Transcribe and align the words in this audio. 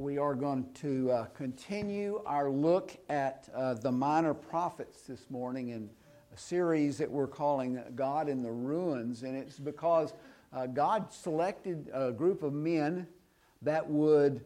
We 0.00 0.16
are 0.16 0.34
going 0.34 0.64
to 0.76 1.10
uh, 1.10 1.24
continue 1.26 2.22
our 2.24 2.48
look 2.48 2.96
at 3.10 3.50
uh, 3.54 3.74
the 3.74 3.92
minor 3.92 4.32
prophets 4.32 5.02
this 5.02 5.28
morning 5.28 5.68
in 5.68 5.90
a 6.34 6.38
series 6.38 6.96
that 6.96 7.10
we're 7.10 7.26
calling 7.26 7.82
God 7.96 8.26
in 8.26 8.42
the 8.42 8.50
Ruins. 8.50 9.24
And 9.24 9.36
it's 9.36 9.58
because 9.58 10.14
uh, 10.54 10.68
God 10.68 11.12
selected 11.12 11.90
a 11.92 12.12
group 12.12 12.42
of 12.42 12.54
men 12.54 13.06
that 13.60 13.86
would 13.86 14.40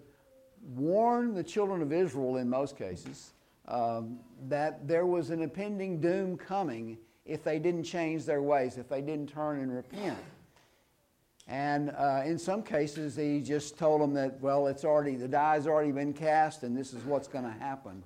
warn 0.75 1.35
the 1.35 1.45
children 1.45 1.83
of 1.83 1.93
Israel, 1.93 2.39
in 2.39 2.51
most 2.51 2.77
cases, 2.77 3.35
um, 3.69 4.19
that 4.49 4.89
there 4.89 5.07
was 5.07 5.31
an 5.31 5.41
impending 5.41 6.01
doom 6.01 6.37
coming 6.37 6.99
if 7.27 7.45
they 7.45 7.61
didn't 7.61 7.85
change 7.85 8.25
their 8.25 8.43
ways, 8.43 8.77
if 8.77 8.89
they 8.89 9.01
didn't 9.01 9.29
turn 9.29 9.61
and 9.61 9.73
repent. 9.73 10.19
And 11.47 11.91
uh, 11.91 12.23
in 12.25 12.39
some 12.39 12.63
cases, 12.63 13.17
he 13.17 13.41
just 13.41 13.77
told 13.77 14.01
them 14.01 14.15
that, 14.15 14.41
well, 14.41 14.67
it's 14.67 14.85
already, 14.85 15.17
the 15.17 15.29
die's 15.29 15.67
already 15.67 15.93
been 15.93 16.15
cast 16.15 16.63
and 16.63 16.77
this 16.77 16.95
is 16.95 17.05
what's 17.05 17.29
going 17.29 17.45
to 17.45 17.51
happen. 17.51 18.03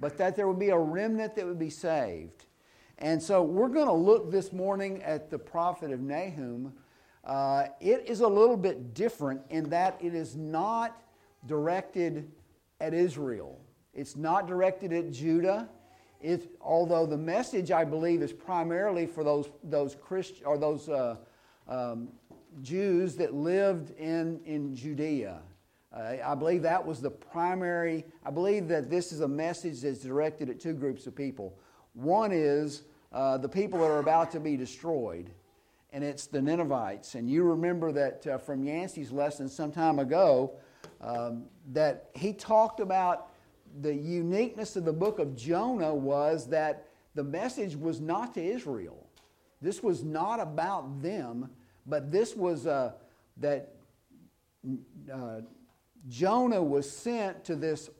But 0.00 0.18
that 0.18 0.34
there 0.34 0.48
would 0.48 0.58
be 0.58 0.70
a 0.70 0.78
remnant 0.78 1.36
that 1.36 1.46
would 1.46 1.58
be 1.58 1.70
saved. 1.70 2.46
And 2.98 3.22
so 3.22 3.42
we're 3.42 3.68
going 3.68 3.86
to 3.86 3.92
look 3.92 4.30
this 4.30 4.52
morning 4.52 5.02
at 5.02 5.30
the 5.30 5.38
prophet 5.38 5.92
of 5.92 6.00
Nahum. 6.00 6.72
Uh, 7.24 7.66
it 7.80 8.04
is 8.06 8.20
a 8.20 8.28
little 8.28 8.56
bit 8.56 8.92
different 8.92 9.40
in 9.50 9.70
that 9.70 9.96
it 10.00 10.14
is 10.14 10.36
not 10.36 11.00
directed 11.46 12.30
at 12.80 12.92
Israel, 12.92 13.60
it's 13.94 14.16
not 14.16 14.46
directed 14.46 14.92
at 14.92 15.10
Judah. 15.10 15.68
It, 16.22 16.50
although 16.60 17.06
the 17.06 17.16
message, 17.16 17.70
I 17.70 17.82
believe, 17.82 18.20
is 18.20 18.30
primarily 18.30 19.06
for 19.06 19.24
those, 19.24 19.48
those 19.64 19.94
Christ, 19.94 20.42
or 20.44 20.58
those 20.58 20.86
uh, 20.90 21.16
um, 21.66 22.08
Jews 22.62 23.16
that 23.16 23.34
lived 23.34 23.96
in, 23.98 24.40
in 24.44 24.74
Judea. 24.74 25.40
Uh, 25.92 26.16
I 26.24 26.34
believe 26.34 26.62
that 26.62 26.84
was 26.84 27.00
the 27.00 27.10
primary, 27.10 28.04
I 28.24 28.30
believe 28.30 28.68
that 28.68 28.90
this 28.90 29.12
is 29.12 29.20
a 29.20 29.28
message 29.28 29.80
that's 29.80 30.00
directed 30.00 30.48
at 30.48 30.60
two 30.60 30.72
groups 30.72 31.06
of 31.06 31.16
people. 31.16 31.58
One 31.94 32.30
is 32.32 32.82
uh, 33.12 33.38
the 33.38 33.48
people 33.48 33.80
that 33.80 33.86
are 33.86 33.98
about 33.98 34.30
to 34.32 34.40
be 34.40 34.56
destroyed, 34.56 35.30
and 35.92 36.04
it's 36.04 36.26
the 36.26 36.40
Ninevites. 36.40 37.16
And 37.16 37.28
you 37.28 37.42
remember 37.42 37.90
that 37.92 38.26
uh, 38.26 38.38
from 38.38 38.62
Yancey's 38.62 39.10
lesson 39.10 39.48
some 39.48 39.72
time 39.72 39.98
ago, 39.98 40.52
um, 41.00 41.44
that 41.72 42.10
he 42.14 42.32
talked 42.32 42.78
about 42.78 43.30
the 43.80 43.94
uniqueness 43.94 44.76
of 44.76 44.84
the 44.84 44.92
book 44.92 45.18
of 45.18 45.36
Jonah 45.36 45.94
was 45.94 46.46
that 46.48 46.86
the 47.14 47.24
message 47.24 47.76
was 47.76 48.00
not 48.00 48.34
to 48.34 48.42
Israel. 48.42 49.06
This 49.60 49.82
was 49.82 50.04
not 50.04 50.40
about 50.40 51.02
them, 51.02 51.50
but 51.86 52.10
this 52.10 52.36
was 52.36 52.66
uh, 52.66 52.92
that 53.38 53.74
uh, 55.12 55.40
Jonah 56.08 56.62
was 56.62 56.90
sent 56.90 57.44
to 57.44 57.56
this 57.56 57.90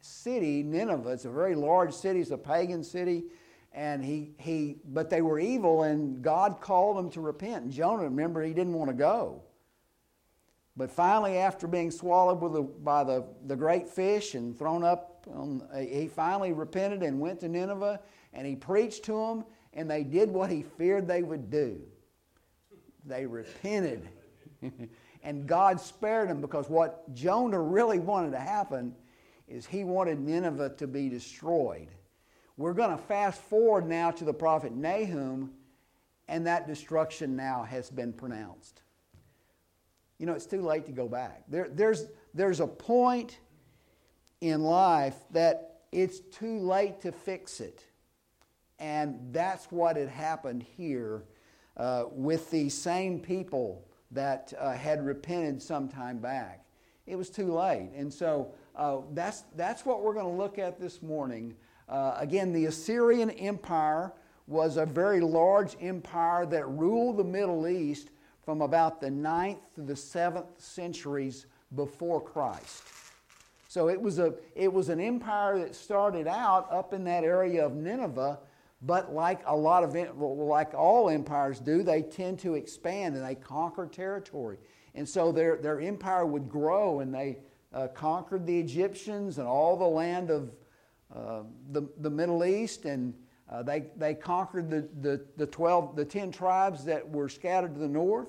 city, 0.00 0.62
Nineveh. 0.62 1.10
It's 1.10 1.24
a 1.24 1.30
very 1.30 1.54
large 1.54 1.92
city, 1.92 2.20
it's 2.20 2.30
a 2.30 2.38
pagan 2.38 2.84
city. 2.84 3.24
And 3.72 4.04
he, 4.04 4.32
he, 4.38 4.78
but 4.84 5.10
they 5.10 5.22
were 5.22 5.38
evil, 5.38 5.84
and 5.84 6.22
God 6.22 6.60
called 6.60 6.96
them 6.96 7.08
to 7.10 7.20
repent. 7.20 7.64
And 7.64 7.72
Jonah, 7.72 8.02
remember, 8.02 8.42
he 8.42 8.52
didn't 8.52 8.72
want 8.72 8.90
to 8.90 8.96
go. 8.96 9.42
But 10.76 10.90
finally, 10.90 11.38
after 11.38 11.68
being 11.68 11.92
swallowed 11.92 12.40
the, 12.52 12.62
by 12.62 13.04
the, 13.04 13.24
the 13.46 13.54
great 13.54 13.88
fish 13.88 14.34
and 14.34 14.58
thrown 14.58 14.82
up, 14.82 15.24
on, 15.32 15.62
he 15.76 16.08
finally 16.08 16.52
repented 16.52 17.02
and 17.02 17.20
went 17.20 17.40
to 17.40 17.48
Nineveh, 17.48 18.00
and 18.32 18.46
he 18.46 18.56
preached 18.56 19.04
to 19.04 19.12
them, 19.12 19.44
and 19.72 19.88
they 19.88 20.02
did 20.02 20.30
what 20.30 20.50
he 20.50 20.62
feared 20.62 21.06
they 21.06 21.22
would 21.22 21.50
do. 21.50 21.80
They 23.06 23.26
repented. 23.26 24.08
and 25.22 25.46
God 25.46 25.80
spared 25.80 26.28
them 26.28 26.40
because 26.40 26.68
what 26.68 27.12
Jonah 27.14 27.60
really 27.60 27.98
wanted 27.98 28.32
to 28.32 28.40
happen 28.40 28.94
is 29.48 29.66
he 29.66 29.84
wanted 29.84 30.20
Nineveh 30.20 30.70
to 30.78 30.86
be 30.86 31.08
destroyed. 31.08 31.88
We're 32.56 32.74
going 32.74 32.96
to 32.96 33.02
fast 33.02 33.40
forward 33.42 33.86
now 33.86 34.10
to 34.12 34.24
the 34.24 34.34
prophet 34.34 34.72
Nahum, 34.72 35.52
and 36.28 36.46
that 36.46 36.66
destruction 36.66 37.34
now 37.34 37.64
has 37.64 37.90
been 37.90 38.12
pronounced. 38.12 38.82
You 40.18 40.26
know, 40.26 40.34
it's 40.34 40.46
too 40.46 40.60
late 40.60 40.86
to 40.86 40.92
go 40.92 41.08
back. 41.08 41.44
There, 41.48 41.68
there's, 41.70 42.06
there's 42.34 42.60
a 42.60 42.66
point 42.66 43.38
in 44.40 44.62
life 44.62 45.16
that 45.32 45.80
it's 45.90 46.20
too 46.20 46.58
late 46.58 47.00
to 47.00 47.12
fix 47.12 47.60
it. 47.60 47.82
And 48.78 49.18
that's 49.32 49.66
what 49.72 49.96
had 49.96 50.08
happened 50.08 50.62
here 50.62 51.24
uh, 51.76 52.04
with 52.10 52.50
the 52.50 52.68
same 52.68 53.20
people 53.20 53.84
that 54.10 54.52
uh, 54.58 54.72
had 54.72 55.04
repented 55.04 55.62
some 55.62 55.88
time 55.88 56.18
back. 56.18 56.64
It 57.06 57.16
was 57.16 57.30
too 57.30 57.52
late. 57.52 57.90
And 57.94 58.12
so 58.12 58.52
uh, 58.76 58.98
that's, 59.12 59.44
that's 59.56 59.84
what 59.84 60.02
we're 60.02 60.14
going 60.14 60.26
to 60.26 60.42
look 60.42 60.58
at 60.58 60.80
this 60.80 61.02
morning. 61.02 61.54
Uh, 61.88 62.14
again, 62.18 62.52
the 62.52 62.66
Assyrian 62.66 63.30
Empire 63.30 64.12
was 64.46 64.76
a 64.76 64.86
very 64.86 65.20
large 65.20 65.76
empire 65.80 66.44
that 66.46 66.68
ruled 66.68 67.16
the 67.16 67.24
Middle 67.24 67.68
East 67.68 68.10
from 68.44 68.62
about 68.62 69.00
the 69.00 69.08
9th 69.08 69.58
to 69.76 69.82
the 69.82 69.94
7th 69.94 70.46
centuries 70.58 71.46
before 71.76 72.20
Christ. 72.20 72.82
So 73.68 73.88
it 73.88 74.00
was, 74.00 74.18
a, 74.18 74.34
it 74.56 74.72
was 74.72 74.88
an 74.88 75.00
empire 75.00 75.58
that 75.58 75.76
started 75.76 76.26
out 76.26 76.66
up 76.72 76.92
in 76.92 77.04
that 77.04 77.22
area 77.22 77.64
of 77.64 77.74
Nineveh 77.74 78.40
but 78.82 79.12
like 79.12 79.40
a 79.46 79.54
lot 79.54 79.84
of, 79.84 79.94
like 80.16 80.74
all 80.74 81.10
empires 81.10 81.60
do, 81.60 81.82
they 81.82 82.02
tend 82.02 82.38
to 82.40 82.54
expand 82.54 83.14
and 83.14 83.24
they 83.24 83.34
conquer 83.34 83.86
territory. 83.86 84.58
And 84.94 85.08
so 85.08 85.32
their, 85.32 85.56
their 85.56 85.80
empire 85.80 86.24
would 86.24 86.48
grow 86.48 87.00
and 87.00 87.14
they 87.14 87.38
uh, 87.72 87.88
conquered 87.88 88.46
the 88.46 88.58
Egyptians 88.58 89.38
and 89.38 89.46
all 89.46 89.76
the 89.76 89.84
land 89.84 90.30
of 90.30 90.50
uh, 91.14 91.42
the, 91.72 91.88
the 91.98 92.10
Middle 92.10 92.44
East 92.44 92.84
and 92.86 93.14
uh, 93.50 93.62
they, 93.62 93.86
they 93.96 94.14
conquered 94.14 94.70
the, 94.70 94.88
the, 95.00 95.24
the 95.36 95.46
12, 95.46 95.96
the 95.96 96.04
10 96.04 96.30
tribes 96.30 96.84
that 96.84 97.08
were 97.08 97.28
scattered 97.28 97.74
to 97.74 97.80
the 97.80 97.88
north. 97.88 98.28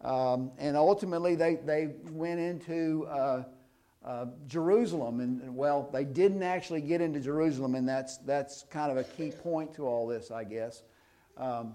Um, 0.00 0.52
and 0.58 0.76
ultimately 0.76 1.34
they, 1.34 1.56
they 1.56 1.90
went 2.10 2.40
into 2.40 3.06
uh, 4.04 4.26
Jerusalem. 4.46 5.20
And, 5.20 5.42
and, 5.42 5.56
well, 5.56 5.88
they 5.92 6.04
didn't 6.04 6.42
actually 6.42 6.80
get 6.80 7.00
into 7.00 7.20
Jerusalem, 7.20 7.74
and 7.74 7.88
that's, 7.88 8.18
that's 8.18 8.64
kind 8.70 8.90
of 8.90 8.98
a 8.98 9.04
key 9.04 9.30
point 9.30 9.74
to 9.74 9.86
all 9.86 10.06
this, 10.06 10.30
I 10.30 10.44
guess. 10.44 10.82
Um, 11.36 11.74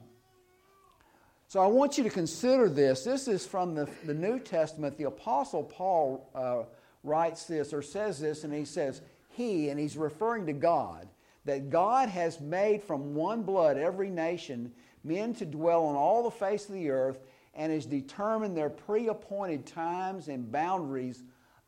so 1.47 1.61
I 1.61 1.67
want 1.67 1.97
you 1.97 2.03
to 2.03 2.09
consider 2.09 2.67
this. 2.67 3.03
This 3.03 3.27
is 3.27 3.45
from 3.45 3.73
the, 3.73 3.87
the 4.05 4.13
New 4.13 4.39
Testament. 4.39 4.97
The 4.97 5.05
Apostle 5.05 5.63
Paul 5.63 6.29
uh, 6.35 6.63
writes 7.03 7.45
this 7.45 7.73
or 7.73 7.81
says 7.81 8.19
this, 8.19 8.43
and 8.43 8.53
he 8.53 8.65
says, 8.65 9.01
He, 9.29 9.69
and 9.69 9.79
he's 9.79 9.95
referring 9.95 10.45
to 10.47 10.53
God, 10.53 11.07
that 11.45 11.69
God 11.69 12.09
has 12.09 12.41
made 12.41 12.83
from 12.83 13.15
one 13.15 13.43
blood 13.43 13.77
every 13.77 14.09
nation 14.09 14.73
men 15.03 15.33
to 15.35 15.45
dwell 15.45 15.85
on 15.85 15.95
all 15.95 16.23
the 16.23 16.31
face 16.31 16.67
of 16.67 16.75
the 16.75 16.89
earth 16.89 17.19
and 17.53 17.71
has 17.71 17.85
determined 17.85 18.55
their 18.55 18.69
pre 18.69 19.07
appointed 19.07 19.65
times 19.65 20.27
and 20.27 20.51
boundaries 20.51 21.23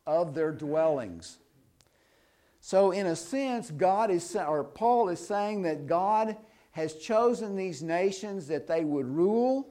of 0.09 0.33
their 0.33 0.51
dwellings. 0.51 1.37
So, 2.59 2.91
in 2.91 3.05
a 3.05 3.15
sense, 3.15 3.71
God 3.71 4.11
is, 4.11 4.35
or 4.35 4.63
Paul 4.63 5.09
is 5.09 5.25
saying 5.25 5.61
that 5.61 5.87
God 5.87 6.35
has 6.71 6.95
chosen 6.95 7.55
these 7.55 7.81
nations 7.81 8.47
that 8.47 8.67
they 8.67 8.83
would 8.83 9.05
rule 9.05 9.69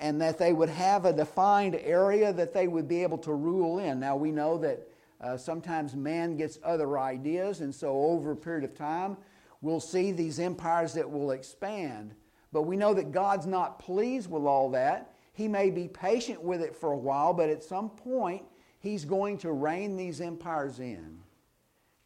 and 0.00 0.20
that 0.20 0.38
they 0.38 0.52
would 0.52 0.68
have 0.68 1.04
a 1.04 1.12
defined 1.12 1.74
area 1.76 2.32
that 2.32 2.54
they 2.54 2.66
would 2.66 2.88
be 2.88 3.02
able 3.02 3.18
to 3.18 3.32
rule 3.32 3.78
in. 3.78 4.00
Now, 4.00 4.16
we 4.16 4.30
know 4.30 4.58
that 4.58 4.88
uh, 5.20 5.36
sometimes 5.36 5.94
man 5.94 6.36
gets 6.36 6.58
other 6.64 6.98
ideas, 6.98 7.60
and 7.60 7.74
so 7.74 7.90
over 7.90 8.32
a 8.32 8.36
period 8.36 8.64
of 8.64 8.74
time, 8.74 9.16
we'll 9.60 9.80
see 9.80 10.12
these 10.12 10.38
empires 10.38 10.94
that 10.94 11.10
will 11.10 11.32
expand. 11.32 12.14
But 12.52 12.62
we 12.62 12.76
know 12.76 12.94
that 12.94 13.12
God's 13.12 13.46
not 13.46 13.78
pleased 13.78 14.30
with 14.30 14.44
all 14.44 14.70
that. 14.70 15.14
He 15.32 15.46
may 15.46 15.70
be 15.70 15.88
patient 15.88 16.42
with 16.42 16.62
it 16.62 16.74
for 16.74 16.92
a 16.92 16.96
while, 16.96 17.34
but 17.34 17.50
at 17.50 17.62
some 17.62 17.90
point, 17.90 18.44
He's 18.80 19.04
going 19.04 19.38
to 19.38 19.52
rein 19.52 19.96
these 19.96 20.20
empires 20.20 20.78
in, 20.78 21.18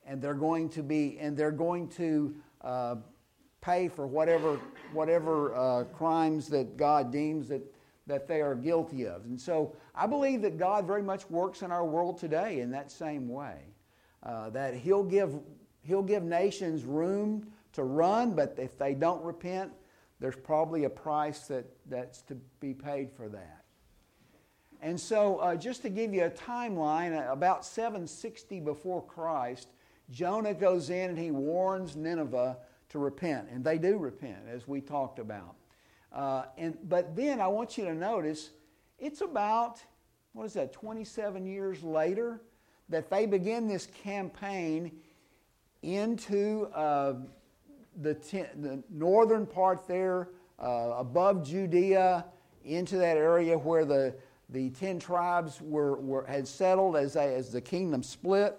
and 0.06 0.22
they're 0.22 0.34
going 0.34 0.68
to 0.70 0.82
be, 0.82 1.18
and 1.18 1.36
they're 1.36 1.50
going 1.50 1.88
to 1.90 2.34
uh, 2.62 2.96
pay 3.60 3.88
for 3.88 4.06
whatever 4.06 4.58
whatever 4.92 5.54
uh, 5.54 5.84
crimes 5.84 6.48
that 6.48 6.76
God 6.76 7.12
deems 7.12 7.48
that 7.48 7.62
that 8.06 8.26
they 8.26 8.40
are 8.40 8.54
guilty 8.54 9.06
of. 9.06 9.24
And 9.24 9.40
so, 9.40 9.76
I 9.94 10.06
believe 10.06 10.42
that 10.42 10.58
God 10.58 10.86
very 10.86 11.02
much 11.02 11.28
works 11.30 11.62
in 11.62 11.70
our 11.70 11.84
world 11.84 12.18
today 12.18 12.60
in 12.60 12.70
that 12.72 12.90
same 12.90 13.28
way. 13.28 13.58
Uh, 14.22 14.50
that 14.50 14.74
He'll 14.74 15.04
give 15.04 15.38
He'll 15.82 16.02
give 16.02 16.22
nations 16.22 16.84
room 16.84 17.46
to 17.72 17.84
run, 17.84 18.34
but 18.34 18.54
if 18.58 18.78
they 18.78 18.94
don't 18.94 19.22
repent, 19.24 19.72
there's 20.20 20.36
probably 20.36 20.84
a 20.84 20.90
price 20.90 21.48
that, 21.48 21.64
that's 21.88 22.22
to 22.22 22.36
be 22.60 22.72
paid 22.72 23.10
for 23.10 23.28
that. 23.28 23.64
And 24.82 24.98
so, 24.98 25.36
uh, 25.36 25.54
just 25.54 25.82
to 25.82 25.88
give 25.88 26.12
you 26.12 26.24
a 26.24 26.30
timeline, 26.30 27.16
uh, 27.16 27.32
about 27.32 27.64
760 27.64 28.58
before 28.58 29.00
Christ, 29.00 29.68
Jonah 30.10 30.54
goes 30.54 30.90
in 30.90 31.10
and 31.10 31.18
he 31.18 31.30
warns 31.30 31.94
Nineveh 31.94 32.58
to 32.88 32.98
repent. 32.98 33.48
And 33.52 33.64
they 33.64 33.78
do 33.78 33.96
repent, 33.96 34.40
as 34.50 34.66
we 34.66 34.80
talked 34.80 35.20
about. 35.20 35.54
Uh, 36.12 36.44
and, 36.58 36.76
but 36.88 37.14
then 37.14 37.40
I 37.40 37.46
want 37.46 37.78
you 37.78 37.84
to 37.84 37.94
notice 37.94 38.50
it's 38.98 39.20
about, 39.20 39.80
what 40.32 40.46
is 40.46 40.54
that, 40.54 40.72
27 40.72 41.46
years 41.46 41.84
later 41.84 42.42
that 42.88 43.08
they 43.08 43.24
begin 43.24 43.68
this 43.68 43.86
campaign 44.02 44.90
into 45.82 46.66
uh, 46.74 47.14
the, 48.02 48.14
ten, 48.14 48.46
the 48.60 48.82
northern 48.90 49.46
part 49.46 49.86
there, 49.86 50.30
uh, 50.58 50.94
above 50.96 51.46
Judea, 51.46 52.24
into 52.64 52.96
that 52.96 53.16
area 53.16 53.56
where 53.56 53.84
the, 53.84 54.14
the 54.52 54.70
ten 54.70 54.98
tribes 54.98 55.60
were, 55.60 55.96
were, 55.96 56.24
had 56.26 56.46
settled 56.46 56.96
as, 56.96 57.14
they, 57.14 57.34
as 57.34 57.50
the 57.50 57.60
kingdom 57.60 58.02
split 58.02 58.56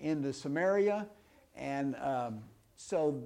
into 0.00 0.32
Samaria. 0.32 1.06
And 1.54 1.94
um, 1.96 2.40
so 2.76 3.22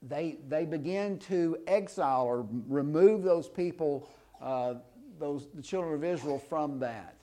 they, 0.00 0.38
they 0.48 0.64
begin 0.64 1.18
to 1.20 1.58
exile 1.66 2.24
or 2.24 2.46
remove 2.68 3.22
those 3.22 3.48
people, 3.48 4.08
uh, 4.40 4.74
those, 5.18 5.48
the 5.54 5.62
children 5.62 5.94
of 5.94 6.04
Israel, 6.04 6.38
from 6.38 6.78
that. 6.80 7.16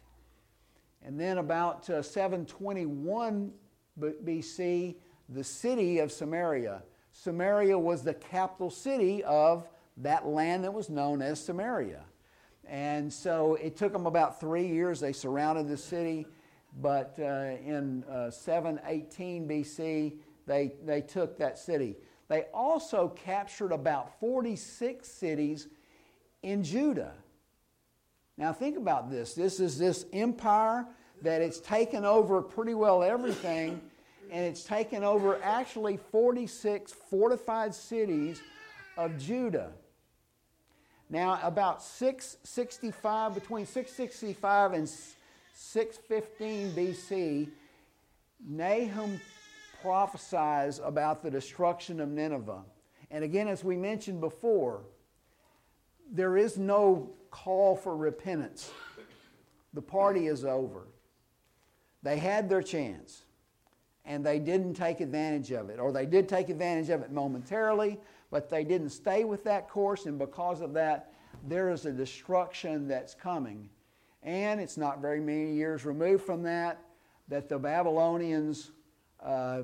And 1.03 1.19
then 1.19 1.39
about 1.39 1.89
uh, 1.89 2.03
721 2.03 3.51
BC, 3.99 4.95
the 5.29 5.43
city 5.43 5.99
of 5.99 6.11
Samaria. 6.11 6.83
Samaria 7.11 7.77
was 7.77 8.03
the 8.03 8.13
capital 8.13 8.69
city 8.69 9.23
of 9.23 9.67
that 9.97 10.27
land 10.27 10.63
that 10.63 10.73
was 10.73 10.89
known 10.89 11.21
as 11.21 11.43
Samaria. 11.43 12.03
And 12.69 13.11
so 13.11 13.55
it 13.55 13.75
took 13.75 13.91
them 13.91 14.05
about 14.05 14.39
three 14.39 14.67
years. 14.67 14.99
They 14.99 15.11
surrounded 15.11 15.67
the 15.67 15.77
city, 15.77 16.27
but 16.79 17.15
uh, 17.19 17.57
in 17.65 18.03
uh, 18.03 18.29
718 18.29 19.47
BC, 19.47 20.13
they, 20.45 20.73
they 20.85 21.01
took 21.01 21.37
that 21.39 21.57
city. 21.57 21.95
They 22.27 22.43
also 22.53 23.09
captured 23.09 23.71
about 23.71 24.19
46 24.19 25.07
cities 25.07 25.67
in 26.43 26.63
Judah. 26.63 27.13
Now, 28.37 28.53
think 28.53 28.77
about 28.77 29.09
this. 29.09 29.33
This 29.33 29.59
is 29.59 29.77
this 29.79 30.05
empire 30.13 30.85
that 31.23 31.41
it's 31.41 31.59
taken 31.59 32.05
over 32.05 32.41
pretty 32.41 32.75
well 32.75 33.01
everything, 33.01 33.81
and 34.31 34.45
it's 34.45 34.63
taken 34.63 35.03
over 35.03 35.39
actually 35.43 35.97
46 35.97 36.93
fortified 37.09 37.73
cities 37.73 38.41
of 38.95 39.17
Judah. 39.17 39.71
Now, 41.09 41.39
about 41.41 41.81
665, 41.81 43.33
between 43.33 43.65
665 43.65 44.73
and 44.73 44.89
615 45.53 46.71
BC, 46.71 47.49
Nahum 48.47 49.19
prophesies 49.81 50.79
about 50.79 51.23
the 51.23 51.31
destruction 51.31 51.99
of 51.99 52.09
Nineveh. 52.09 52.63
And 53.11 53.23
again, 53.23 53.47
as 53.47 53.63
we 53.63 53.75
mentioned 53.75 54.21
before, 54.21 54.81
there 56.11 56.37
is 56.37 56.57
no 56.57 57.09
call 57.31 57.75
for 57.75 57.95
repentance. 57.95 58.71
The 59.73 59.81
party 59.81 60.27
is 60.27 60.45
over. 60.45 60.87
They 62.03 62.17
had 62.17 62.49
their 62.49 62.61
chance 62.61 63.23
and 64.05 64.25
they 64.25 64.39
didn't 64.39 64.73
take 64.73 65.01
advantage 65.01 65.51
of 65.51 65.69
it, 65.69 65.79
or 65.79 65.91
they 65.91 66.05
did 66.05 66.27
take 66.27 66.49
advantage 66.49 66.89
of 66.89 67.01
it 67.01 67.11
momentarily, 67.11 67.99
but 68.31 68.49
they 68.49 68.63
didn't 68.63 68.89
stay 68.89 69.23
with 69.23 69.43
that 69.45 69.69
course, 69.69 70.05
and 70.05 70.19
because 70.19 70.61
of 70.61 70.73
that, 70.73 71.13
there 71.47 71.69
is 71.69 71.85
a 71.85 71.91
destruction 71.91 72.87
that's 72.87 73.13
coming. 73.13 73.69
And 74.23 74.59
it's 74.59 74.77
not 74.77 75.01
very 75.01 75.19
many 75.19 75.53
years 75.53 75.85
removed 75.85 76.23
from 76.23 76.43
that 76.43 76.79
that 77.29 77.47
the 77.47 77.57
Babylonians 77.57 78.71
uh, 79.23 79.61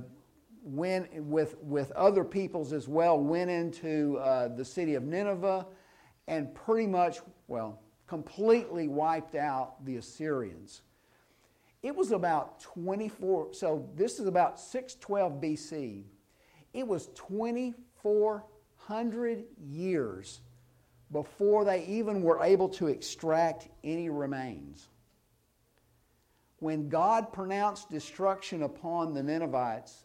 went 0.64 1.12
with, 1.16 1.58
with 1.62 1.92
other 1.92 2.24
peoples 2.24 2.74
as 2.74 2.88
well, 2.88 3.20
went 3.20 3.50
into 3.50 4.18
uh, 4.20 4.48
the 4.48 4.64
city 4.64 4.96
of 4.96 5.04
Nineveh 5.04 5.66
and 6.28 6.54
pretty 6.54 6.88
much, 6.88 7.20
well, 7.48 7.82
completely 8.08 8.88
wiped 8.88 9.36
out 9.36 9.84
the 9.86 9.98
Assyrians. 9.98 10.82
It 11.82 11.96
was 11.96 12.12
about 12.12 12.60
24, 12.62 13.54
so 13.54 13.88
this 13.96 14.20
is 14.20 14.28
about 14.28 14.60
612 14.60 15.34
BC. 15.34 16.04
It 16.74 16.88
was 16.88 17.10
2,400 18.88 19.46
years 19.60 20.42
before 21.12 21.66
they 21.66 21.86
even 21.86 22.22
were 22.22 22.44
able 22.44 22.70
to 22.70 22.88
extract 22.88 23.68
any 23.84 24.10
remains 24.10 24.90
when 26.60 26.90
God 26.90 27.32
pronounced 27.34 27.92
destruction 27.92 28.64
upon 28.64 29.14
the 29.14 29.22
Ninevites, 29.22 30.04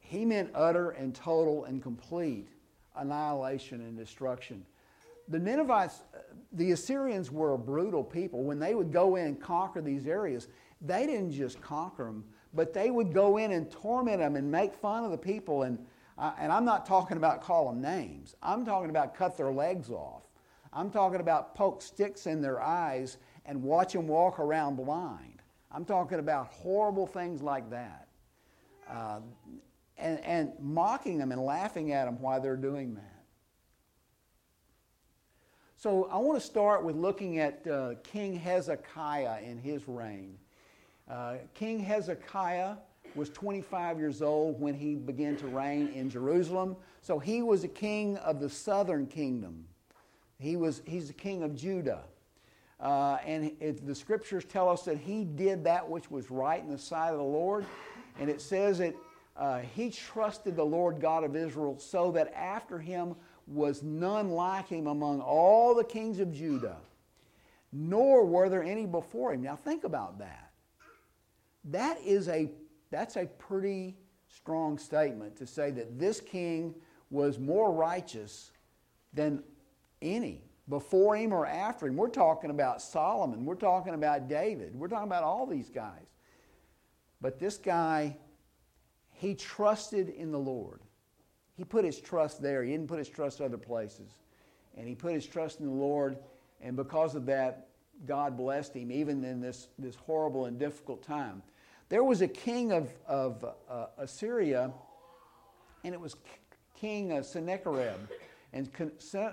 he 0.00 0.24
meant 0.24 0.50
utter 0.54 0.90
and 0.90 1.14
total 1.14 1.64
and 1.64 1.82
complete 1.82 2.48
annihilation 2.96 3.80
and 3.80 3.96
destruction. 3.96 4.64
The 5.28 5.38
Ninevites, 5.38 6.02
uh, 6.14 6.20
the 6.52 6.70
Assyrians 6.70 7.32
were 7.32 7.54
a 7.54 7.58
brutal 7.58 8.04
people. 8.04 8.44
When 8.44 8.60
they 8.60 8.74
would 8.74 8.92
go 8.92 9.16
in 9.16 9.26
and 9.26 9.40
conquer 9.40 9.82
these 9.82 10.06
areas, 10.06 10.48
they 10.80 11.04
didn't 11.04 11.32
just 11.32 11.60
conquer 11.60 12.04
them, 12.04 12.24
but 12.54 12.72
they 12.72 12.90
would 12.90 13.12
go 13.12 13.38
in 13.38 13.50
and 13.50 13.70
torment 13.70 14.20
them 14.20 14.36
and 14.36 14.50
make 14.50 14.72
fun 14.72 15.04
of 15.04 15.10
the 15.10 15.18
people. 15.18 15.64
And, 15.64 15.84
and 16.18 16.52
I'm 16.52 16.64
not 16.64 16.86
talking 16.86 17.16
about 17.16 17.42
call 17.42 17.66
them 17.66 17.80
names, 17.80 18.34
I'm 18.42 18.64
talking 18.64 18.90
about 18.90 19.14
cut 19.14 19.36
their 19.36 19.52
legs 19.52 19.90
off. 19.90 20.22
I'm 20.72 20.90
talking 20.90 21.20
about 21.20 21.54
poke 21.54 21.80
sticks 21.80 22.26
in 22.26 22.42
their 22.42 22.60
eyes 22.60 23.16
and 23.46 23.62
watch 23.62 23.92
them 23.92 24.06
walk 24.06 24.38
around 24.38 24.76
blind. 24.76 25.40
I'm 25.70 25.84
talking 25.84 26.18
about 26.18 26.48
horrible 26.48 27.06
things 27.06 27.42
like 27.42 27.70
that. 27.70 28.08
Uh, 28.88 29.20
and, 29.98 30.20
and 30.24 30.52
mocking 30.60 31.18
them 31.18 31.32
and 31.32 31.40
laughing 31.40 31.92
at 31.92 32.04
them 32.04 32.20
while 32.20 32.40
they're 32.40 32.56
doing 32.56 32.94
that. 32.94 33.24
So 35.76 36.08
I 36.10 36.18
want 36.18 36.40
to 36.40 36.44
start 36.44 36.84
with 36.84 36.96
looking 36.96 37.38
at 37.38 37.66
uh, 37.66 37.94
King 38.02 38.34
Hezekiah 38.34 39.42
in 39.42 39.58
his 39.58 39.86
reign. 39.86 40.38
Uh, 41.08 41.36
King 41.54 41.78
Hezekiah 41.78 42.76
was 43.16 43.30
25 43.30 43.98
years 43.98 44.22
old 44.22 44.60
when 44.60 44.74
he 44.74 44.94
began 44.94 45.36
to 45.36 45.46
reign 45.46 45.88
in 45.94 46.10
Jerusalem. 46.10 46.76
So 47.02 47.18
he 47.18 47.42
was 47.42 47.64
a 47.64 47.68
king 47.68 48.16
of 48.18 48.40
the 48.40 48.50
southern 48.50 49.06
kingdom. 49.06 49.64
He 50.38 50.56
was, 50.56 50.82
he's 50.86 51.08
the 51.08 51.14
king 51.14 51.42
of 51.42 51.54
Judah. 51.54 52.02
Uh, 52.78 53.16
and 53.24 53.52
it, 53.58 53.86
the 53.86 53.94
scriptures 53.94 54.44
tell 54.44 54.68
us 54.68 54.82
that 54.82 54.98
he 54.98 55.24
did 55.24 55.64
that 55.64 55.88
which 55.88 56.10
was 56.10 56.30
right 56.30 56.62
in 56.62 56.70
the 56.70 56.78
sight 56.78 57.10
of 57.10 57.18
the 57.18 57.24
Lord. 57.24 57.64
And 58.20 58.28
it 58.28 58.40
says 58.40 58.78
that 58.78 58.94
uh, 59.36 59.60
he 59.60 59.90
trusted 59.90 60.56
the 60.56 60.64
Lord 60.64 61.00
God 61.00 61.24
of 61.24 61.34
Israel 61.36 61.78
so 61.78 62.10
that 62.12 62.32
after 62.34 62.78
him 62.78 63.14
was 63.46 63.82
none 63.82 64.30
like 64.30 64.68
him 64.68 64.86
among 64.86 65.20
all 65.20 65.74
the 65.74 65.84
kings 65.84 66.18
of 66.20 66.32
Judah, 66.32 66.76
nor 67.72 68.24
were 68.24 68.48
there 68.48 68.62
any 68.62 68.86
before 68.86 69.32
him. 69.32 69.42
Now 69.42 69.56
think 69.56 69.84
about 69.84 70.18
that. 70.18 70.50
That 71.64 71.98
is 72.04 72.28
a 72.28 72.50
that's 72.90 73.16
a 73.16 73.26
pretty 73.26 73.96
strong 74.28 74.78
statement 74.78 75.36
to 75.36 75.46
say 75.46 75.70
that 75.72 75.98
this 75.98 76.20
king 76.20 76.74
was 77.10 77.38
more 77.38 77.72
righteous 77.72 78.50
than 79.12 79.42
any 80.02 80.42
before 80.68 81.16
him 81.16 81.32
or 81.32 81.46
after 81.46 81.86
him. 81.86 81.96
We're 81.96 82.08
talking 82.08 82.50
about 82.50 82.82
Solomon. 82.82 83.44
We're 83.44 83.54
talking 83.54 83.94
about 83.94 84.28
David. 84.28 84.74
We're 84.74 84.88
talking 84.88 85.06
about 85.06 85.22
all 85.22 85.46
these 85.46 85.70
guys. 85.70 86.06
But 87.20 87.38
this 87.38 87.56
guy, 87.56 88.16
he 89.12 89.34
trusted 89.34 90.08
in 90.08 90.32
the 90.32 90.38
Lord. 90.38 90.80
He 91.56 91.64
put 91.64 91.84
his 91.84 92.00
trust 92.00 92.42
there. 92.42 92.62
He 92.62 92.72
didn't 92.72 92.88
put 92.88 92.98
his 92.98 93.08
trust 93.08 93.40
other 93.40 93.56
places. 93.56 94.10
And 94.76 94.86
he 94.86 94.94
put 94.94 95.14
his 95.14 95.24
trust 95.24 95.60
in 95.60 95.66
the 95.66 95.72
Lord. 95.72 96.18
And 96.60 96.76
because 96.76 97.14
of 97.14 97.24
that, 97.26 97.68
God 98.04 98.36
blessed 98.36 98.74
him 98.74 98.92
even 98.92 99.24
in 99.24 99.40
this, 99.40 99.68
this 99.78 99.94
horrible 99.94 100.44
and 100.44 100.58
difficult 100.58 101.02
time. 101.02 101.42
There 101.88 102.04
was 102.04 102.20
a 102.20 102.28
king 102.28 102.72
of, 102.72 102.90
of 103.06 103.44
uh, 103.68 103.86
Assyria, 103.98 104.72
and 105.84 105.94
it 105.94 106.00
was 106.00 106.16
King 106.78 107.22
Sennacherib. 107.22 107.98
And 108.52 108.70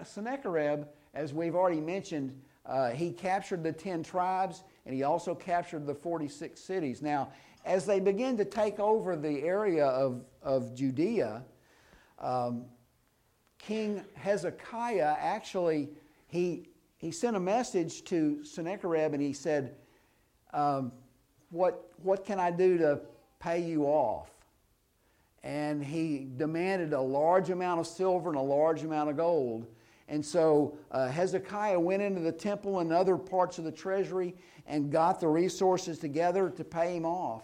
Sennacherib 0.04 0.86
as 1.14 1.34
we've 1.34 1.56
already 1.56 1.80
mentioned, 1.80 2.40
uh, 2.66 2.90
he 2.90 3.12
captured 3.12 3.64
the 3.64 3.72
10 3.72 4.04
tribes 4.04 4.64
and 4.86 4.96
he 4.96 5.04
also 5.04 5.36
captured 5.36 5.86
the 5.86 5.94
46 5.94 6.60
cities. 6.60 7.02
Now, 7.02 7.30
as 7.66 7.86
they 7.86 8.00
begin 8.00 8.36
to 8.38 8.46
take 8.46 8.80
over 8.80 9.16
the 9.16 9.44
area 9.44 9.86
of, 9.86 10.24
of 10.42 10.74
Judea, 10.76 11.44
um, 12.20 12.66
King 13.60 14.04
Hezekiah 14.16 15.16
actually, 15.20 15.90
he, 16.28 16.68
he 16.98 17.12
sent 17.12 17.38
a 17.38 17.40
message 17.40 18.04
to 18.06 18.44
Sennacherib 18.44 19.14
and 19.14 19.22
he 19.22 19.34
said, 19.34 19.76
um, 20.54 20.92
what, 21.54 21.92
what 22.02 22.26
can 22.26 22.40
I 22.40 22.52
do 22.52 22.78
to 22.80 23.00
pay 23.40 23.62
you 23.62 23.84
off? 23.84 24.32
And 25.44 25.84
he 25.84 26.28
demanded 26.38 26.94
a 26.94 27.02
large 27.02 27.50
amount 27.52 27.80
of 27.80 27.88
silver 27.88 28.30
and 28.30 28.38
a 28.38 28.42
large 28.42 28.84
amount 28.84 29.10
of 29.10 29.18
gold. 29.18 29.68
And 30.08 30.26
so 30.26 30.78
uh, 30.92 31.08
Hezekiah 31.08 31.80
went 31.80 32.02
into 32.02 32.22
the 32.22 32.32
temple 32.32 32.80
and 32.80 32.92
other 32.92 33.18
parts 33.18 33.58
of 33.60 33.66
the 33.66 33.72
treasury 33.72 34.36
and 34.66 34.92
got 34.92 35.20
the 35.20 35.28
resources 35.28 36.00
together 36.00 36.50
to 36.50 36.64
pay 36.64 36.96
him 36.96 37.06
off. 37.06 37.44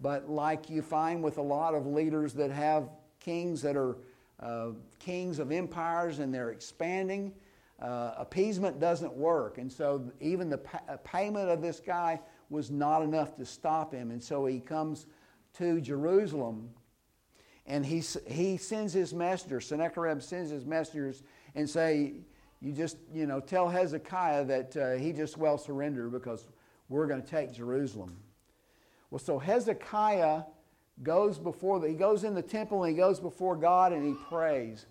But 0.00 0.28
like 0.28 0.68
you 0.68 0.82
find 0.82 1.22
with 1.22 1.38
a 1.38 1.42
lot 1.42 1.74
of 1.74 1.86
leaders 1.86 2.34
that 2.34 2.50
have 2.50 2.88
kings 3.20 3.62
that 3.62 3.76
are 3.76 3.96
uh, 4.40 4.70
kings 4.98 5.38
of 5.38 5.52
empires 5.52 6.18
and 6.18 6.34
they're 6.34 6.50
expanding, 6.50 7.32
uh, 7.80 8.14
appeasement 8.16 8.80
doesn't 8.80 9.12
work. 9.12 9.58
And 9.58 9.70
so 9.72 10.10
even 10.20 10.50
the 10.50 10.58
pa- 10.58 10.82
uh, 10.88 10.96
payment 10.98 11.48
of 11.48 11.62
this 11.62 11.80
guy 11.80 12.20
was 12.50 12.70
not 12.70 13.02
enough 13.02 13.36
to 13.36 13.44
stop 13.44 13.92
him. 13.92 14.10
And 14.10 14.22
so 14.22 14.46
he 14.46 14.60
comes 14.60 15.06
to 15.54 15.80
Jerusalem 15.80 16.70
and 17.66 17.84
he, 17.84 18.02
he 18.26 18.56
sends 18.56 18.92
his 18.92 19.14
messengers, 19.14 19.66
Sennacherib 19.66 20.20
sends 20.22 20.50
his 20.50 20.66
messengers 20.66 21.22
and 21.54 21.68
say, 21.68 22.14
you 22.60 22.72
just, 22.72 22.98
you 23.12 23.26
know, 23.26 23.40
tell 23.40 23.68
Hezekiah 23.68 24.44
that 24.44 24.76
uh, 24.76 24.92
he 24.92 25.12
just 25.12 25.36
well 25.36 25.58
surrender 25.58 26.08
because 26.08 26.48
we're 26.88 27.06
going 27.06 27.22
to 27.22 27.28
take 27.28 27.52
Jerusalem. 27.52 28.16
Well, 29.10 29.18
so 29.18 29.38
Hezekiah 29.38 30.42
goes 31.02 31.38
before, 31.38 31.80
the, 31.80 31.88
he 31.88 31.94
goes 31.94 32.24
in 32.24 32.34
the 32.34 32.42
temple 32.42 32.84
and 32.84 32.90
he 32.90 32.96
goes 32.96 33.20
before 33.20 33.56
God 33.56 33.92
and 33.92 34.06
he 34.06 34.14
prays. 34.28 34.86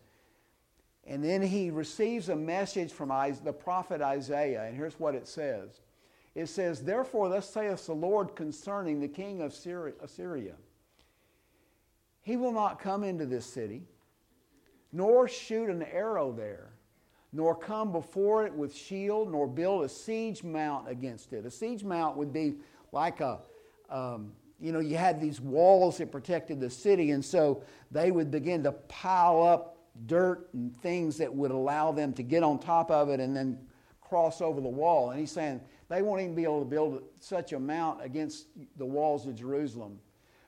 And 1.05 1.23
then 1.23 1.41
he 1.41 1.69
receives 1.69 2.29
a 2.29 2.35
message 2.35 2.91
from 2.91 3.09
the 3.43 3.53
prophet 3.53 4.01
Isaiah. 4.01 4.63
And 4.63 4.75
here's 4.75 4.99
what 4.99 5.15
it 5.15 5.27
says 5.27 5.81
It 6.35 6.47
says, 6.47 6.81
Therefore, 6.81 7.29
thus 7.29 7.49
saith 7.49 7.85
the 7.85 7.93
Lord 7.93 8.35
concerning 8.35 8.99
the 8.99 9.07
king 9.07 9.41
of 9.41 9.53
Assyria 9.53 10.53
He 12.21 12.37
will 12.37 12.51
not 12.51 12.79
come 12.79 13.03
into 13.03 13.25
this 13.25 13.45
city, 13.45 13.83
nor 14.91 15.27
shoot 15.27 15.69
an 15.69 15.83
arrow 15.83 16.31
there, 16.31 16.73
nor 17.31 17.55
come 17.55 17.91
before 17.91 18.45
it 18.45 18.53
with 18.53 18.75
shield, 18.75 19.31
nor 19.31 19.47
build 19.47 19.83
a 19.83 19.89
siege 19.89 20.43
mount 20.43 20.89
against 20.89 21.33
it. 21.33 21.45
A 21.45 21.51
siege 21.51 21.83
mount 21.83 22.17
would 22.17 22.33
be 22.33 22.55
like 22.91 23.21
a, 23.21 23.39
um, 23.89 24.31
you 24.59 24.71
know, 24.71 24.79
you 24.79 24.97
had 24.97 25.21
these 25.21 25.39
walls 25.39 25.97
that 25.97 26.11
protected 26.11 26.59
the 26.59 26.69
city, 26.69 27.11
and 27.11 27.23
so 27.23 27.63
they 27.91 28.11
would 28.11 28.31
begin 28.31 28.63
to 28.63 28.71
pile 28.71 29.43
up 29.43 29.77
dirt 30.07 30.49
and 30.53 30.75
things 30.77 31.17
that 31.17 31.33
would 31.33 31.51
allow 31.51 31.91
them 31.91 32.13
to 32.13 32.23
get 32.23 32.41
on 32.41 32.57
top 32.57 32.89
of 32.89 33.09
it 33.09 33.19
and 33.19 33.35
then 33.35 33.59
cross 34.01 34.41
over 34.41 34.61
the 34.61 34.67
wall. 34.67 35.11
And 35.11 35.19
he's 35.19 35.31
saying 35.31 35.61
they 35.93 36.01
won't 36.01 36.21
even 36.21 36.33
be 36.33 36.43
able 36.43 36.59
to 36.59 36.65
build 36.65 37.03
such 37.19 37.53
a 37.53 37.59
mount 37.59 38.03
against 38.03 38.47
the 38.77 38.85
walls 38.85 39.27
of 39.27 39.35
Jerusalem. 39.35 39.99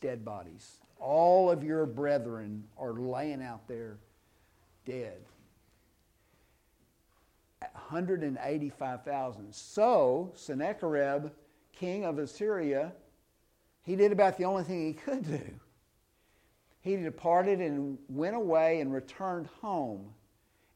dead 0.01 0.25
bodies. 0.25 0.79
All 0.99 1.49
of 1.49 1.63
your 1.63 1.85
brethren 1.85 2.65
are 2.77 2.93
laying 2.93 3.41
out 3.41 3.67
there 3.67 3.97
dead. 4.85 5.21
185,000. 7.59 9.53
So, 9.53 10.31
Sennacherib, 10.35 11.31
king 11.71 12.05
of 12.05 12.19
Assyria, 12.19 12.93
he 13.83 13.95
did 13.95 14.11
about 14.11 14.37
the 14.37 14.45
only 14.45 14.63
thing 14.63 14.85
he 14.85 14.93
could 14.93 15.25
do. 15.25 15.41
He 16.81 16.95
departed 16.95 17.59
and 17.59 17.97
went 18.07 18.35
away 18.35 18.79
and 18.79 18.93
returned 18.93 19.47
home, 19.61 20.13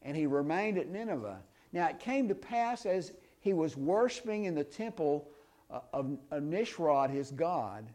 and 0.02 0.18
he 0.18 0.26
remained 0.26 0.78
at 0.78 0.90
Nineveh. 0.90 1.42
Now, 1.72 1.88
it 1.88 2.00
came 2.00 2.28
to 2.28 2.36
pass 2.36 2.86
as 2.86 3.14
he 3.40 3.54
was 3.54 3.78
worshiping 3.78 4.46
in 4.46 4.56
the 4.56 4.64
temple 4.64 5.30
uh, 5.70 5.80
of, 5.94 6.18
of 6.32 6.44
Nishrod, 6.44 7.10
his 7.10 7.32
god. 7.32 7.90